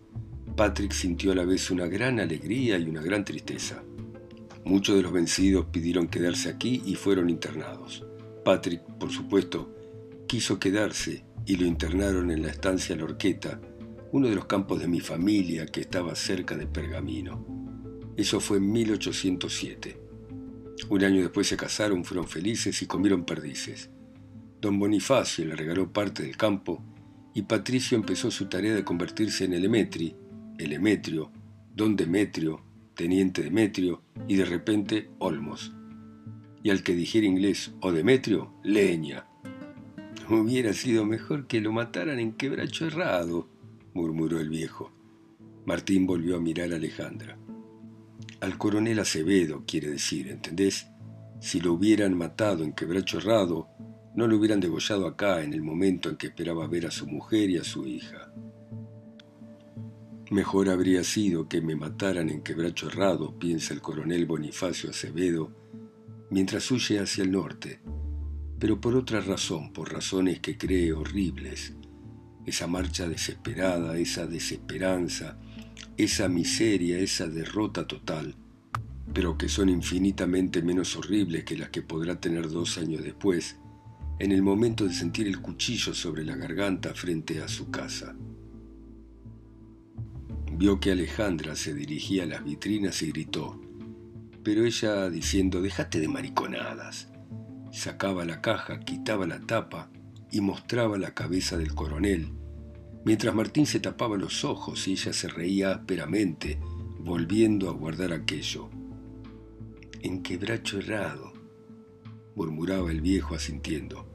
Patrick 0.57 0.93
sintió 0.93 1.33
a 1.33 1.35
la 1.35 1.45
vez 1.45 1.71
una 1.71 1.87
gran 1.87 2.19
alegría 2.19 2.79
y 2.79 2.89
una 2.89 3.03
gran 3.03 3.27
tristeza. 3.27 3.85
Muchos 4.65 4.97
de 4.97 5.03
los 5.03 5.13
vencidos 5.13 5.67
pidieron 5.67 6.09
quedarse 6.09 6.49
aquí 6.49 6.83
y 6.87 6.95
fueron 6.95 7.29
internados. 7.29 8.07
Patrick, 8.43 8.81
por 8.99 9.11
supuesto, 9.11 9.75
quiso 10.27 10.59
quedarse 10.59 11.25
y 11.45 11.57
lo 11.57 11.67
internaron 11.67 12.31
en 12.31 12.41
la 12.41 12.49
estancia 12.49 12.97
Lorqueta, 12.97 13.61
uno 14.13 14.29
de 14.29 14.35
los 14.35 14.47
campos 14.47 14.81
de 14.81 14.89
mi 14.89 15.01
familia 15.01 15.67
que 15.67 15.83
estaba 15.83 16.15
cerca 16.15 16.57
de 16.57 16.67
Pergamino. 16.67 17.45
Eso 18.17 18.41
fue 18.41 18.57
en 18.57 18.73
1807. 18.73 20.01
Un 20.89 21.05
año 21.05 21.21
después 21.21 21.49
se 21.49 21.59
casaron, 21.59 22.03
fueron 22.03 22.27
felices 22.27 22.81
y 22.81 22.87
comieron 22.87 23.27
perdices. 23.27 23.91
Don 24.63 24.79
Bonifacio 24.79 25.45
le 25.45 25.55
regaló 25.55 25.93
parte 25.93 26.23
del 26.23 26.39
campo 26.39 26.83
y 27.35 27.43
Patricio 27.43 27.99
empezó 27.99 28.31
su 28.31 28.47
tarea 28.47 28.75
de 28.75 28.85
convertirse 28.85 29.45
en 29.45 29.53
el 29.53 29.67
Emetri, 30.57 30.65
el 30.65 30.73
Emetrio, 30.73 31.31
don 31.75 31.97
Demetrio, 31.97 32.61
teniente 32.95 33.43
Demetrio 33.43 34.03
y 34.27 34.37
de 34.37 34.45
repente 34.45 35.11
Olmos. 35.19 35.73
Y 36.63 36.71
al 36.71 36.83
que 36.83 36.95
dijera 36.95 37.27
inglés 37.27 37.73
o 37.81 37.93
Demetrio, 37.93 38.53
leña. 38.65 39.27
Hubiera 40.29 40.73
sido 40.73 41.05
mejor 41.05 41.47
que 41.47 41.61
lo 41.61 41.73
mataran 41.73 42.19
en 42.19 42.33
quebracho 42.33 42.87
errado, 42.87 43.49
murmuró 43.95 44.41
el 44.41 44.49
viejo. 44.49 44.93
Martín 45.65 46.07
volvió 46.07 46.37
a 46.37 46.41
mirar 46.41 46.73
a 46.73 46.77
Alejandra. 46.77 47.39
Al 48.41 48.59
coronel 48.59 48.99
Acevedo, 48.99 49.65
quiere 49.67 49.91
decir, 49.91 50.29
¿entendés? 50.29 50.89
Si 51.41 51.61
lo 51.61 51.75
hubieran 51.75 52.17
matado 52.17 52.65
en 52.65 52.73
quebracho 52.73 53.19
errado, 53.19 53.69
no 54.15 54.27
lo 54.27 54.37
hubieran 54.37 54.61
degollado 54.61 55.07
acá 55.07 55.43
en 55.43 55.53
el 55.53 55.63
momento 55.63 56.09
en 56.09 56.17
que 56.17 56.29
esperaba 56.29 56.67
ver 56.67 56.87
a 56.87 56.91
su 56.91 57.07
mujer 57.07 57.51
y 57.51 57.59
a 57.59 57.65
su 57.65 57.87
hija. 57.87 58.33
Mejor 60.31 60.69
habría 60.71 61.05
sido 61.05 61.49
que 61.49 61.61
me 61.61 61.77
mataran 61.77 62.31
en 62.31 62.43
quebracho 62.43 62.89
errado, 62.89 63.39
piensa 63.39 63.73
el 63.73 63.81
coronel 63.81 64.27
Bonifacio 64.27 64.91
Acevedo, 64.91 65.53
mientras 66.31 66.69
huye 66.73 66.99
hacia 66.99 67.23
el 67.23 67.31
norte, 67.31 67.81
pero 68.59 68.81
por 68.81 68.97
otra 68.97 69.21
razón, 69.21 69.73
por 69.73 69.93
razones 69.93 70.41
que 70.41 70.59
cree 70.59 70.93
horribles. 70.93 71.75
Esa 72.45 72.67
marcha 72.67 73.09
desesperada, 73.09 73.99
esa 73.99 74.27
desesperanza, 74.27 75.39
esa 75.97 76.29
miseria, 76.29 76.99
esa 76.99 77.29
derrota 77.29 77.87
total, 77.87 78.35
pero 79.15 79.39
que 79.39 79.49
son 79.49 79.69
infinitamente 79.69 80.61
menos 80.61 80.97
horribles 80.97 81.45
que 81.45 81.57
las 81.57 81.71
que 81.71 81.83
podrá 81.83 82.21
tener 82.21 82.49
dos 82.49 82.79
años 82.79 83.05
después, 83.05 83.59
en 84.19 84.33
el 84.33 84.43
momento 84.43 84.87
de 84.87 84.93
sentir 84.93 85.29
el 85.29 85.41
cuchillo 85.41 85.95
sobre 85.95 86.25
la 86.25 86.35
garganta 86.35 86.95
frente 86.95 87.41
a 87.43 87.47
su 87.47 87.71
casa. 87.71 88.17
Vio 90.59 90.81
que 90.81 90.91
Alejandra 90.91 91.55
se 91.55 91.75
dirigía 91.75 92.23
a 92.23 92.27
las 92.27 92.43
vitrinas 92.43 93.03
y 93.03 93.11
gritó, 93.11 93.61
pero 94.43 94.65
ella 94.65 95.11
diciendo, 95.11 95.61
déjate 95.61 96.01
de 96.01 96.09
mariconadas. 96.09 97.13
Sacaba 97.73 98.25
la 98.25 98.41
caja, 98.41 98.81
quitaba 98.81 99.27
la 99.27 99.39
tapa 99.41 99.91
y 100.33 100.41
mostraba 100.41 100.97
la 100.97 101.13
cabeza 101.13 101.59
del 101.59 101.75
coronel, 101.75 102.33
mientras 103.05 103.35
Martín 103.35 103.67
se 103.67 103.81
tapaba 103.81 104.17
los 104.17 104.47
ojos 104.47 104.89
y 104.89 104.93
ella 104.93 105.13
se 105.13 105.29
reía 105.29 105.73
ásperamente, 105.73 106.59
volviendo 107.01 107.69
a 107.69 107.75
guardar 107.75 108.15
aquello. 108.15 108.71
En 110.01 110.23
quebracho 110.23 110.79
errado, 110.79 111.35
murmuraba 112.35 112.91
el 112.91 113.03
viejo 113.03 113.35
asintiendo. 113.35 114.09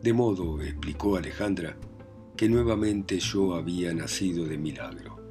De 0.00 0.12
modo, 0.12 0.62
explicó 0.62 1.16
Alejandra, 1.16 1.76
que 2.36 2.48
nuevamente 2.48 3.18
yo 3.18 3.56
había 3.56 3.92
nacido 3.92 4.44
de 4.44 4.56
milagro 4.56 5.21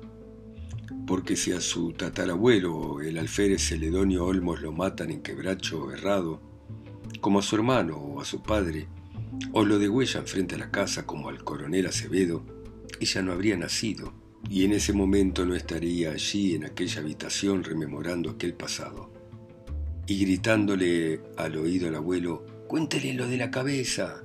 porque 1.12 1.36
si 1.36 1.52
a 1.52 1.60
su 1.60 1.91
tatarabuelo, 1.91 3.02
el 3.02 3.17
alférez 3.17 3.67
Celedonio 3.67 4.24
Olmos, 4.24 4.62
lo 4.62 4.71
matan 4.71 5.12
en 5.12 5.21
quebracho 5.21 5.91
errado, 5.91 6.41
como 7.19 7.39
a 7.39 7.41
su 7.41 7.58
hermano 7.58 7.97
o 7.97 8.21
a 8.21 8.24
su 8.24 8.41
padre, 8.41 8.88
o 9.52 9.65
lo 9.65 9.78
degüellan 9.78 10.26
frente 10.26 10.56
a 10.56 10.58
la 10.58 10.71
casa 10.71 11.06
como 11.06 11.28
al 11.28 11.43
coronel 11.43 11.88
Acevedo, 11.88 12.45
ella 13.02 13.21
no 13.24 13.34
habría 13.34 13.58
nacido, 13.58 14.13
y 14.50 14.63
en 14.63 14.71
ese 14.71 14.93
momento 14.93 15.45
no 15.45 15.54
estaría 15.54 16.12
allí 16.12 16.56
en 16.56 16.63
aquella 16.63 17.02
habitación 17.02 17.65
rememorando 17.65 18.30
aquel 18.30 18.54
pasado. 18.54 19.12
Y 20.08 20.17
gritándole 20.17 21.19
al 21.36 21.58
oído 21.58 21.89
al 21.89 21.95
abuelo, 21.95 22.45
cuéntele 22.69 23.13
lo 23.15 23.28
de 23.28 23.36
la 23.36 23.52
cabeza, 23.52 24.24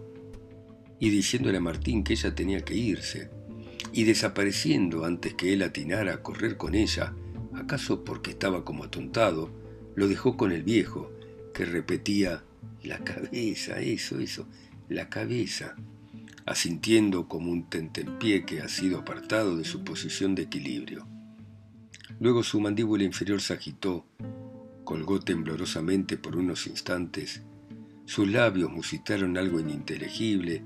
y 1.00 1.10
diciéndole 1.10 1.58
a 1.58 1.60
Martín 1.60 2.04
que 2.04 2.12
ella 2.12 2.32
tenía 2.32 2.60
que 2.60 2.76
irse, 2.76 3.35
y 3.96 4.04
desapareciendo 4.04 5.06
antes 5.06 5.32
que 5.32 5.54
él 5.54 5.62
atinara 5.62 6.12
a 6.12 6.22
correr 6.22 6.58
con 6.58 6.74
ella, 6.74 7.14
acaso 7.54 8.04
porque 8.04 8.30
estaba 8.30 8.62
como 8.62 8.84
atontado, 8.84 9.50
lo 9.94 10.06
dejó 10.06 10.36
con 10.36 10.52
el 10.52 10.62
viejo, 10.62 11.10
que 11.54 11.64
repetía 11.64 12.44
la 12.82 12.98
cabeza, 12.98 13.80
eso, 13.80 14.20
eso, 14.20 14.46
la 14.90 15.08
cabeza, 15.08 15.76
asintiendo 16.44 17.26
como 17.26 17.50
un 17.50 17.70
tentempié 17.70 18.44
que 18.44 18.60
ha 18.60 18.68
sido 18.68 18.98
apartado 18.98 19.56
de 19.56 19.64
su 19.64 19.82
posición 19.82 20.34
de 20.34 20.42
equilibrio. 20.42 21.06
Luego 22.20 22.42
su 22.42 22.60
mandíbula 22.60 23.04
inferior 23.04 23.40
se 23.40 23.54
agitó, 23.54 24.04
colgó 24.84 25.20
temblorosamente 25.20 26.18
por 26.18 26.36
unos 26.36 26.66
instantes, 26.66 27.40
sus 28.04 28.28
labios 28.28 28.70
musitaron 28.70 29.38
algo 29.38 29.58
ininteligible, 29.58 30.62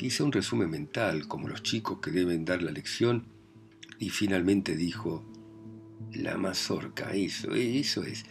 Hice 0.00 0.22
un 0.22 0.30
resumen 0.30 0.70
mental, 0.70 1.26
como 1.26 1.48
los 1.48 1.62
chicos 1.62 1.98
que 2.00 2.12
deben 2.12 2.44
dar 2.44 2.62
la 2.62 2.70
lección, 2.70 3.26
y 3.98 4.10
finalmente 4.10 4.76
dijo, 4.76 5.24
la 6.12 6.36
mazorca, 6.36 7.12
eso, 7.12 7.54
eso 7.54 8.04
es. 8.04 8.24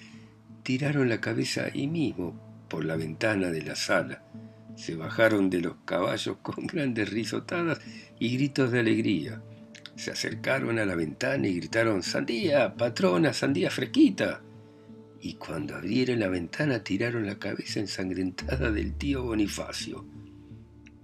Tiraron 0.64 1.10
la 1.10 1.20
cabeza 1.20 1.66
ahí 1.66 1.88
mismo, 1.88 2.66
por 2.70 2.86
la 2.86 2.96
ventana 2.96 3.52
de 3.52 3.64
la 3.64 3.76
sala. 3.76 4.24
Se 4.76 4.96
bajaron 4.96 5.50
de 5.50 5.62
los 5.62 5.76
caballos 5.86 6.38
con 6.42 6.68
grandes 6.68 7.10
risotadas 7.10 7.82
y 8.20 8.36
gritos 8.38 8.72
de 8.72 8.80
alegría. 8.80 9.42
Se 9.96 10.12
acercaron 10.12 10.80
a 10.80 10.86
la 10.86 10.96
ventana 10.96 11.48
y 11.48 11.56
gritaron, 11.56 12.02
Sandía, 12.02 12.76
patrona, 12.76 13.34
sandía 13.34 13.72
fresquita. 13.72 14.42
Y 15.20 15.34
cuando 15.34 15.76
abrieron 15.76 16.20
la 16.20 16.30
ventana 16.30 16.84
tiraron 16.84 17.26
la 17.26 17.40
cabeza 17.40 17.80
ensangrentada 17.80 18.72
del 18.72 18.94
tío 18.94 19.24
Bonifacio. 19.24 20.06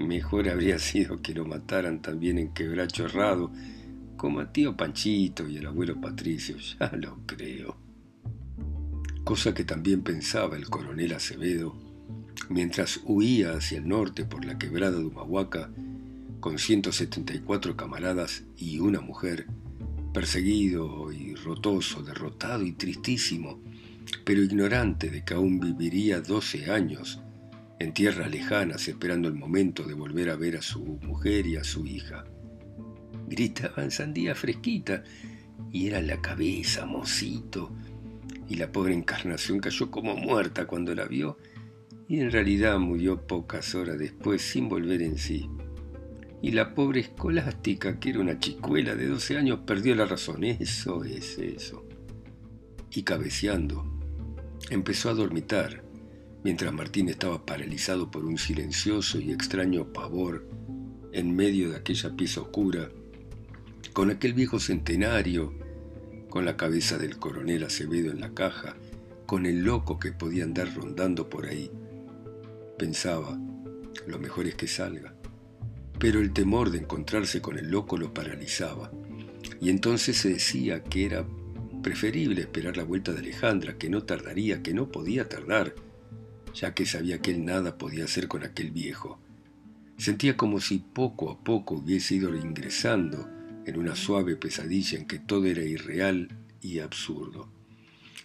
Mejor 0.03 0.49
habría 0.49 0.79
sido 0.79 1.21
que 1.21 1.33
lo 1.33 1.45
mataran 1.45 2.01
también 2.01 2.37
en 2.37 2.53
quebracho 2.53 3.05
errado, 3.05 3.51
como 4.17 4.41
a 4.41 4.51
tío 4.51 4.75
Panchito 4.75 5.47
y 5.47 5.57
el 5.57 5.65
abuelo 5.65 5.99
Patricio, 6.01 6.57
ya 6.79 6.91
lo 6.97 7.19
creo. 7.25 7.77
Cosa 9.23 9.53
que 9.53 9.63
también 9.63 10.01
pensaba 10.01 10.57
el 10.57 10.69
coronel 10.69 11.13
Acevedo, 11.13 11.73
mientras 12.49 12.99
huía 13.05 13.53
hacia 13.53 13.77
el 13.77 13.87
norte 13.87 14.25
por 14.25 14.43
la 14.43 14.57
quebrada 14.57 14.97
de 14.99 15.05
Humahuaca, 15.05 15.71
con 16.41 16.59
174 16.59 17.77
camaradas 17.77 18.43
y 18.57 18.79
una 18.79 18.99
mujer, 18.99 19.47
perseguido 20.13 21.13
y 21.13 21.33
rotoso, 21.35 22.03
derrotado 22.03 22.65
y 22.65 22.73
tristísimo, 22.73 23.61
pero 24.25 24.43
ignorante 24.43 25.09
de 25.09 25.23
que 25.23 25.33
aún 25.33 25.61
viviría 25.61 26.19
12 26.19 26.69
años 26.69 27.22
en 27.83 27.93
tierras 27.93 28.31
lejanas 28.31 28.87
esperando 28.87 29.27
el 29.27 29.35
momento 29.35 29.83
de 29.83 29.93
volver 29.93 30.29
a 30.29 30.35
ver 30.35 30.57
a 30.57 30.61
su 30.61 30.79
mujer 30.79 31.45
y 31.45 31.57
a 31.57 31.63
su 31.63 31.85
hija. 31.85 32.23
Gritaban 33.27 33.91
sandía 33.91 34.35
fresquita 34.35 35.03
y 35.71 35.87
era 35.87 36.01
la 36.01 36.21
cabeza, 36.21 36.85
mocito, 36.85 37.71
y 38.47 38.55
la 38.55 38.71
pobre 38.71 38.93
encarnación 38.93 39.59
cayó 39.59 39.91
como 39.91 40.15
muerta 40.15 40.65
cuando 40.65 40.95
la 40.95 41.05
vio 41.05 41.37
y 42.07 42.19
en 42.19 42.31
realidad 42.31 42.79
murió 42.79 43.25
pocas 43.27 43.75
horas 43.75 43.97
después 43.97 44.41
sin 44.41 44.69
volver 44.69 45.01
en 45.01 45.17
sí. 45.17 45.49
Y 46.41 46.51
la 46.51 46.75
pobre 46.75 46.99
escolástica, 47.01 47.99
que 47.99 48.09
era 48.09 48.19
una 48.19 48.37
chicuela 48.37 48.95
de 48.95 49.07
12 49.07 49.37
años, 49.37 49.59
perdió 49.65 49.95
la 49.95 50.05
razón. 50.05 50.43
Eso 50.43 51.03
es 51.05 51.37
eso. 51.37 51.87
Y 52.91 53.03
cabeceando, 53.03 53.85
empezó 54.69 55.09
a 55.09 55.13
dormitar 55.13 55.82
mientras 56.43 56.73
Martín 56.73 57.09
estaba 57.09 57.45
paralizado 57.45 58.11
por 58.11 58.25
un 58.25 58.37
silencioso 58.37 59.19
y 59.19 59.31
extraño 59.31 59.93
pavor 59.93 60.47
en 61.11 61.35
medio 61.35 61.69
de 61.69 61.77
aquella 61.77 62.15
pieza 62.15 62.41
oscura, 62.41 62.89
con 63.93 64.09
aquel 64.09 64.33
viejo 64.33 64.59
centenario, 64.59 65.53
con 66.29 66.45
la 66.45 66.57
cabeza 66.57 66.97
del 66.97 67.17
coronel 67.17 67.63
Acevedo 67.63 68.11
en 68.11 68.19
la 68.19 68.33
caja, 68.33 68.75
con 69.25 69.45
el 69.45 69.63
loco 69.63 69.99
que 69.99 70.11
podía 70.11 70.43
andar 70.43 70.73
rondando 70.75 71.29
por 71.29 71.45
ahí. 71.45 71.71
Pensaba, 72.77 73.39
lo 74.07 74.19
mejor 74.19 74.47
es 74.47 74.55
que 74.55 74.67
salga. 74.67 75.15
Pero 75.99 76.19
el 76.19 76.33
temor 76.33 76.71
de 76.71 76.79
encontrarse 76.79 77.39
con 77.39 77.57
el 77.57 77.69
loco 77.69 77.97
lo 77.97 78.13
paralizaba, 78.13 78.91
y 79.61 79.69
entonces 79.69 80.17
se 80.17 80.29
decía 80.29 80.83
que 80.83 81.05
era 81.05 81.25
preferible 81.83 82.41
esperar 82.41 82.75
la 82.75 82.83
vuelta 82.83 83.13
de 83.13 83.19
Alejandra, 83.19 83.77
que 83.77 83.89
no 83.89 84.03
tardaría, 84.03 84.63
que 84.63 84.73
no 84.73 84.91
podía 84.91 85.29
tardar, 85.29 85.75
ya 86.53 86.73
que 86.73 86.85
sabía 86.85 87.19
que 87.19 87.31
él 87.31 87.45
nada 87.45 87.77
podía 87.77 88.05
hacer 88.05 88.27
con 88.27 88.43
aquel 88.43 88.71
viejo. 88.71 89.19
Sentía 89.97 90.37
como 90.37 90.59
si 90.59 90.79
poco 90.79 91.31
a 91.31 91.43
poco 91.43 91.75
hubiese 91.75 92.15
ido 92.15 92.35
ingresando 92.35 93.29
en 93.65 93.77
una 93.77 93.95
suave 93.95 94.35
pesadilla 94.35 94.97
en 94.97 95.05
que 95.05 95.19
todo 95.19 95.45
era 95.45 95.63
irreal 95.63 96.29
y 96.61 96.79
absurdo. 96.79 97.49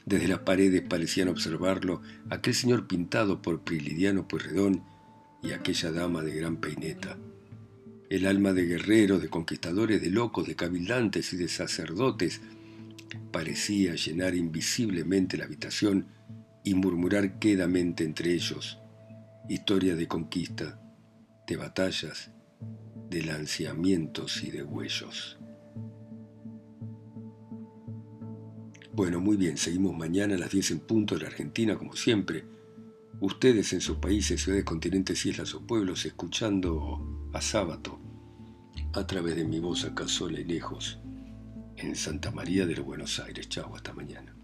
Desde 0.04 0.28
las 0.28 0.40
paredes 0.40 0.82
parecían 0.82 1.28
observarlo 1.28 2.00
aquel 2.30 2.54
señor 2.54 2.86
pintado 2.86 3.42
por 3.42 3.62
Prilidiano 3.62 4.26
Pueyrredón 4.26 4.82
y 5.42 5.52
aquella 5.52 5.92
dama 5.92 6.22
de 6.22 6.34
gran 6.34 6.56
peineta. 6.56 7.18
El 8.08 8.26
alma 8.26 8.54
de 8.54 8.64
guerreros, 8.64 9.20
de 9.20 9.28
conquistadores, 9.28 10.00
de 10.00 10.10
locos, 10.10 10.46
de 10.46 10.56
cabildantes 10.56 11.32
y 11.34 11.36
de 11.36 11.48
sacerdotes 11.48 12.40
parecía 13.30 13.94
llenar 13.94 14.34
invisiblemente 14.34 15.36
la 15.36 15.44
habitación 15.44 16.06
y 16.68 16.74
murmurar 16.74 17.38
quedamente 17.38 18.04
entre 18.04 18.34
ellos 18.34 18.78
historia 19.48 19.96
de 19.96 20.06
conquista, 20.06 20.78
de 21.46 21.56
batallas, 21.56 22.30
de 23.08 23.22
lanceamientos 23.22 24.44
y 24.44 24.50
de 24.50 24.62
huellos. 24.62 25.38
Bueno, 28.92 29.18
muy 29.18 29.38
bien, 29.38 29.56
seguimos 29.56 29.96
mañana 29.96 30.34
a 30.34 30.38
las 30.38 30.50
10 30.50 30.72
en 30.72 30.80
punto 30.80 31.14
de 31.14 31.22
la 31.22 31.28
Argentina, 31.28 31.78
como 31.78 31.96
siempre. 31.96 32.44
Ustedes 33.20 33.72
en 33.72 33.80
sus 33.80 33.96
países, 33.96 34.42
ciudades, 34.42 34.66
continentes, 34.66 35.24
islas 35.24 35.54
o 35.54 35.66
pueblos, 35.66 36.04
escuchando 36.04 37.30
a 37.32 37.40
sábado 37.40 37.98
a 38.92 39.06
través 39.06 39.36
de 39.36 39.46
mi 39.46 39.58
voz 39.58 39.86
acá 39.86 40.06
sola 40.06 40.38
y 40.38 40.44
lejos, 40.44 40.98
en 41.76 41.96
Santa 41.96 42.30
María 42.30 42.66
de 42.66 42.76
los 42.76 42.84
Buenos 42.84 43.18
Aires. 43.20 43.48
Chao, 43.48 43.74
hasta 43.74 43.94
mañana. 43.94 44.37